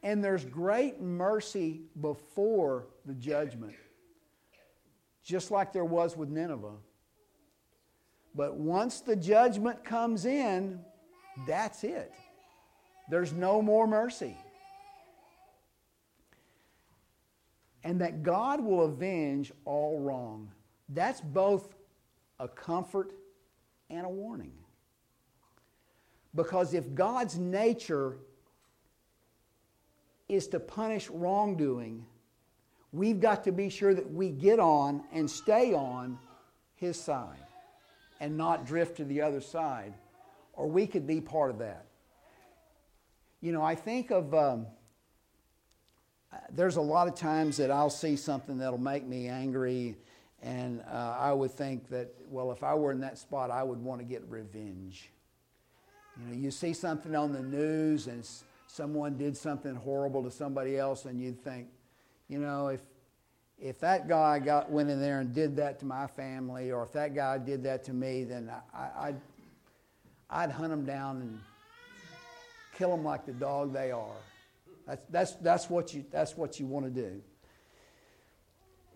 And 0.08 0.24
there's 0.24 0.46
great 0.46 1.02
mercy 1.02 1.82
before 2.00 2.88
the 3.06 3.14
judgment, 3.14 3.74
just 5.22 5.52
like 5.52 5.74
there 5.74 5.84
was 5.84 6.16
with 6.16 6.30
Nineveh. 6.30 6.78
But 8.34 8.56
once 8.56 9.02
the 9.02 9.18
judgment 9.18 9.84
comes 9.84 10.26
in, 10.26 10.80
that's 11.46 11.84
it. 11.84 12.14
There's 13.10 13.34
no 13.34 13.62
more 13.62 13.86
mercy. 13.86 14.38
And 17.84 18.00
that 18.00 18.24
God 18.24 18.64
will 18.64 18.86
avenge 18.86 19.52
all 19.66 20.00
wrong. 20.00 20.50
That's 20.88 21.20
both 21.20 21.76
a 22.40 22.48
comfort 22.48 23.12
and 23.90 24.06
a 24.06 24.10
warning. 24.10 24.54
Because 26.34 26.74
if 26.74 26.96
God's 26.96 27.38
nature 27.38 28.20
is 30.30 30.48
to 30.48 30.60
punish 30.60 31.10
wrongdoing, 31.10 32.06
we've 32.92 33.20
got 33.20 33.44
to 33.44 33.52
be 33.52 33.70
sure 33.70 33.94
that 33.94 34.12
we 34.12 34.30
get 34.30 34.60
on 34.60 35.04
and 35.14 35.30
stay 35.30 35.74
on 35.74 36.18
his 36.76 37.00
side 37.00 37.38
and 38.20 38.36
not 38.36 38.66
drift 38.66 38.98
to 38.98 39.06
the 39.06 39.22
other 39.22 39.40
side, 39.40 39.94
or 40.54 40.68
we 40.68 40.88
could 40.88 41.06
be 41.06 41.22
part 41.22 41.52
of 41.52 41.60
that. 41.60 41.86
You 43.42 43.52
know, 43.52 43.62
I 43.62 43.76
think 43.76 44.12
of, 44.12 44.34
um, 44.34 44.68
there's 46.52 46.76
a 46.76 46.82
lot 46.82 47.08
of 47.08 47.16
times 47.16 47.58
that 47.58 47.72
I'll 47.72 47.90
see 47.90 48.16
something 48.16 48.58
that'll 48.58 48.80
make 48.80 49.06
me 49.06 49.28
angry, 49.28 49.96
And 50.42 50.82
uh, 50.82 51.16
I 51.20 51.34
would 51.34 51.52
think 51.52 51.90
that, 51.90 52.14
well, 52.30 52.52
if 52.52 52.64
I 52.64 52.76
were 52.76 52.92
in 52.92 53.00
that 53.00 53.18
spot, 53.18 53.50
I 53.50 53.64
would 53.64 53.80
want 53.80 54.02
to 54.02 54.06
get 54.06 54.24
revenge. 54.30 55.10
You 56.20 56.28
know, 56.28 56.36
you 56.36 56.52
see 56.52 56.74
something 56.74 57.16
on 57.16 57.32
the 57.32 57.42
news 57.42 58.08
and 58.08 58.28
someone 58.68 59.18
did 59.18 59.36
something 59.36 59.76
horrible 59.76 60.24
to 60.24 60.32
somebody 60.32 60.78
else, 60.78 61.06
and 61.06 61.20
you'd 61.20 61.44
think, 61.44 61.68
you 62.28 62.40
know, 62.40 62.68
if 62.68 62.82
if 63.60 63.80
that 63.80 64.08
guy 64.08 64.38
got 64.38 64.70
went 64.70 64.90
in 64.90 65.02
there 65.02 65.20
and 65.20 65.34
did 65.34 65.56
that 65.56 65.80
to 65.80 65.86
my 65.86 66.06
family, 66.06 66.72
or 66.72 66.84
if 66.84 66.92
that 66.94 67.16
guy 67.16 67.38
did 67.38 67.64
that 67.64 67.84
to 67.86 67.94
me, 67.94 68.24
then 68.24 68.52
I, 68.74 69.08
I'd 69.08 69.22
I'd 70.30 70.52
hunt 70.52 70.70
them 70.70 70.86
down 70.86 71.22
and 71.22 71.40
kill 72.78 72.92
them 72.92 73.04
like 73.04 73.26
the 73.26 73.34
dog 73.34 73.74
they 73.74 73.92
are. 73.92 74.16
That's 74.86 75.02
that's 75.10 75.36
that's 75.36 75.70
what 75.70 75.94
you 75.94 76.06
that's 76.12 76.38
what 76.38 76.60
you 76.60 76.68
want 76.68 76.86
to 76.86 76.92
do. 76.92 77.22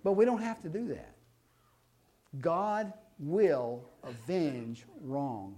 But 0.04 0.14
we 0.14 0.26
don't 0.26 0.42
have 0.42 0.62
to 0.62 0.70
do 0.70 0.88
that. 0.90 1.16
God 2.40 2.94
will 3.20 3.84
avenge 4.04 4.86
wrong. 5.02 5.56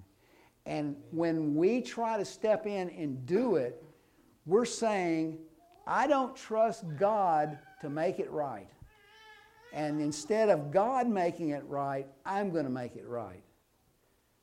And 0.65 0.95
when 1.11 1.55
we 1.55 1.81
try 1.81 2.17
to 2.17 2.25
step 2.25 2.65
in 2.65 2.89
and 2.89 3.25
do 3.25 3.55
it, 3.55 3.82
we're 4.45 4.65
saying, 4.65 5.39
I 5.85 6.07
don't 6.07 6.35
trust 6.35 6.83
God 6.97 7.57
to 7.81 7.89
make 7.89 8.19
it 8.19 8.29
right. 8.31 8.67
And 9.73 9.99
instead 9.99 10.49
of 10.49 10.71
God 10.71 11.07
making 11.07 11.49
it 11.49 11.63
right, 11.65 12.07
I'm 12.25 12.51
going 12.51 12.65
to 12.65 12.71
make 12.71 12.95
it 12.95 13.07
right. 13.07 13.43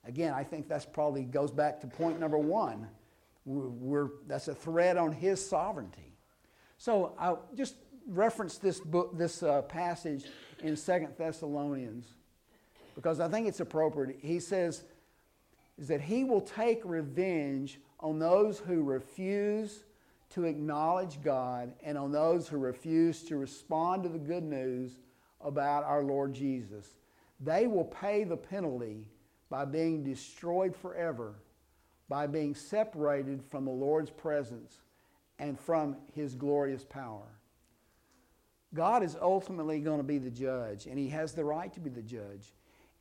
Again, 0.04 0.34
I 0.34 0.42
think 0.42 0.68
that's 0.68 0.86
probably 0.86 1.24
goes 1.24 1.50
back 1.50 1.80
to 1.82 1.86
point 1.86 2.18
number 2.18 2.38
one. 2.38 2.88
We're, 3.44 4.08
that's 4.26 4.48
a 4.48 4.54
threat 4.54 4.96
on 4.96 5.12
His 5.12 5.46
sovereignty. 5.46 6.16
So 6.78 7.14
I 7.18 7.34
just 7.54 7.76
reference 8.06 8.58
this 8.58 8.80
book, 8.80 9.16
this 9.16 9.42
uh, 9.42 9.62
passage 9.62 10.24
in 10.62 10.76
Second 10.76 11.14
Thessalonians 11.16 12.06
because 12.94 13.20
I 13.20 13.28
think 13.28 13.46
it's 13.46 13.60
appropriate. 13.60 14.18
He 14.20 14.40
says 14.40 14.84
is 15.78 15.88
that 15.88 16.00
He 16.00 16.24
will 16.24 16.40
take 16.40 16.80
revenge 16.84 17.80
on 18.00 18.18
those 18.18 18.58
who 18.58 18.82
refuse 18.82 19.84
to 20.30 20.44
acknowledge 20.44 21.22
God 21.22 21.72
and 21.82 21.98
on 21.98 22.12
those 22.12 22.48
who 22.48 22.56
refuse 22.56 23.22
to 23.24 23.36
respond 23.36 24.04
to 24.04 24.08
the 24.08 24.18
good 24.18 24.44
news 24.44 24.98
about 25.40 25.84
our 25.84 26.02
Lord 26.02 26.32
Jesus. 26.32 26.86
They 27.40 27.66
will 27.66 27.84
pay 27.84 28.24
the 28.24 28.36
penalty 28.36 29.08
by 29.48 29.64
being 29.64 30.04
destroyed 30.04 30.76
forever, 30.76 31.34
by 32.08 32.26
being 32.26 32.54
separated 32.54 33.42
from 33.42 33.64
the 33.64 33.70
Lord's 33.70 34.10
presence 34.10 34.82
and 35.38 35.58
from 35.58 35.96
his 36.14 36.34
glorious 36.34 36.84
power. 36.84 37.26
God 38.72 39.02
is 39.02 39.16
ultimately 39.20 39.80
going 39.80 39.98
to 39.98 40.04
be 40.04 40.18
the 40.18 40.30
judge, 40.30 40.86
and 40.86 40.96
he 40.96 41.08
has 41.08 41.32
the 41.32 41.44
right 41.44 41.72
to 41.72 41.80
be 41.80 41.90
the 41.90 42.02
judge. 42.02 42.52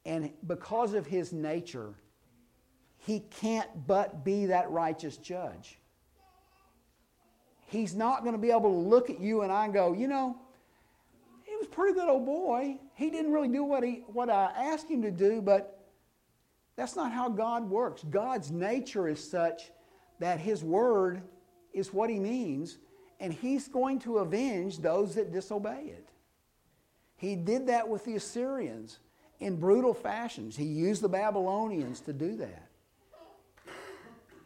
And 0.06 0.32
because 0.48 0.94
of 0.96 1.06
his 1.06 1.32
nature, 1.32 1.94
he 2.98 3.20
can't 3.20 3.86
but 3.86 4.24
be 4.24 4.48
that 4.48 4.72
righteous 4.72 5.18
judge. 5.18 5.78
He's 7.70 7.96
not 7.96 8.24
going 8.24 8.34
to 8.34 8.40
be 8.40 8.50
able 8.50 8.62
to 8.62 8.90
look 8.90 9.12
at 9.12 9.20
you 9.20 9.44
and 9.44 9.52
I 9.52 9.66
and 9.66 9.74
go, 9.74 9.94
you 9.94 10.08
know, 10.08 10.36
he 11.44 11.56
was 11.56 11.68
a 11.68 11.70
pretty 11.70 11.94
good 11.94 12.10
old 12.10 12.26
boy. 12.26 12.78
He 12.96 13.12
didn't 13.12 13.32
really 13.32 13.48
do 13.48 13.64
what, 13.64 13.84
he, 13.84 14.04
what 14.08 14.30
I 14.30 14.52
asked 14.58 14.90
him 14.90 15.04
to 15.04 15.12
do, 15.12 15.40
but 15.40 15.86
that's 16.76 16.96
not 16.96 17.12
how 17.12 17.30
God 17.30 17.70
works. 17.70 18.04
God's 18.10 18.50
nature 18.50 19.08
is 19.08 19.24
such 19.24 19.72
that 20.20 20.40
his 20.40 20.64
word 20.64 21.22
is 21.72 21.94
what 21.94 22.10
he 22.10 22.20
means, 22.20 22.80
and 23.20 23.32
he's 23.32 23.68
going 23.68 24.00
to 24.00 24.18
avenge 24.18 24.80
those 24.80 25.14
that 25.16 25.32
disobey 25.32 25.84
it. 25.86 26.10
He 27.18 27.36
did 27.36 27.68
that 27.68 27.88
with 27.88 28.04
the 28.04 28.16
Assyrians 28.16 28.98
in 29.40 29.58
brutal 29.58 29.94
fashions. 29.94 30.56
He 30.56 30.66
used 30.66 31.04
the 31.04 31.10
Babylonians 31.10 32.00
to 32.02 32.14
do 32.14 32.36
that 32.38 32.69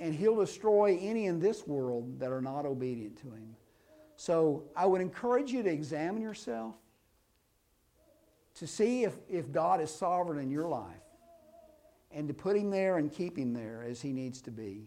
and 0.03 0.13
he'll 0.13 0.35
destroy 0.35 0.97
any 0.99 1.27
in 1.27 1.39
this 1.39 1.65
world 1.65 2.19
that 2.19 2.29
are 2.29 2.41
not 2.41 2.65
obedient 2.65 3.15
to 3.21 3.27
him. 3.27 3.55
So 4.17 4.65
I 4.75 4.85
would 4.85 4.99
encourage 4.99 5.53
you 5.53 5.63
to 5.63 5.69
examine 5.69 6.21
yourself 6.21 6.75
to 8.55 8.67
see 8.67 9.05
if, 9.05 9.13
if 9.29 9.49
God 9.49 9.79
is 9.79 9.89
sovereign 9.89 10.39
in 10.39 10.51
your 10.51 10.67
life 10.67 10.91
and 12.11 12.27
to 12.27 12.33
put 12.33 12.57
him 12.57 12.69
there 12.69 12.97
and 12.97 13.13
keep 13.13 13.37
him 13.37 13.53
there 13.53 13.81
as 13.89 14.01
he 14.01 14.11
needs 14.11 14.41
to 14.41 14.51
be. 14.51 14.83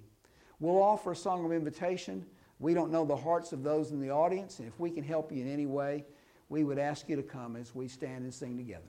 We'll 0.60 0.82
offer 0.82 1.12
a 1.12 1.16
song 1.16 1.46
of 1.46 1.50
invitation. 1.52 2.26
We 2.58 2.74
don't 2.74 2.92
know 2.92 3.06
the 3.06 3.16
hearts 3.16 3.52
of 3.52 3.62
those 3.62 3.92
in 3.92 4.00
the 4.02 4.10
audience, 4.10 4.58
and 4.58 4.68
if 4.68 4.78
we 4.78 4.90
can 4.90 5.02
help 5.02 5.32
you 5.32 5.42
in 5.42 5.50
any 5.50 5.66
way, 5.66 6.04
we 6.50 6.62
would 6.62 6.78
ask 6.78 7.08
you 7.08 7.16
to 7.16 7.22
come 7.22 7.56
as 7.56 7.74
we 7.74 7.88
stand 7.88 8.24
and 8.24 8.34
sing 8.34 8.58
together. 8.58 8.84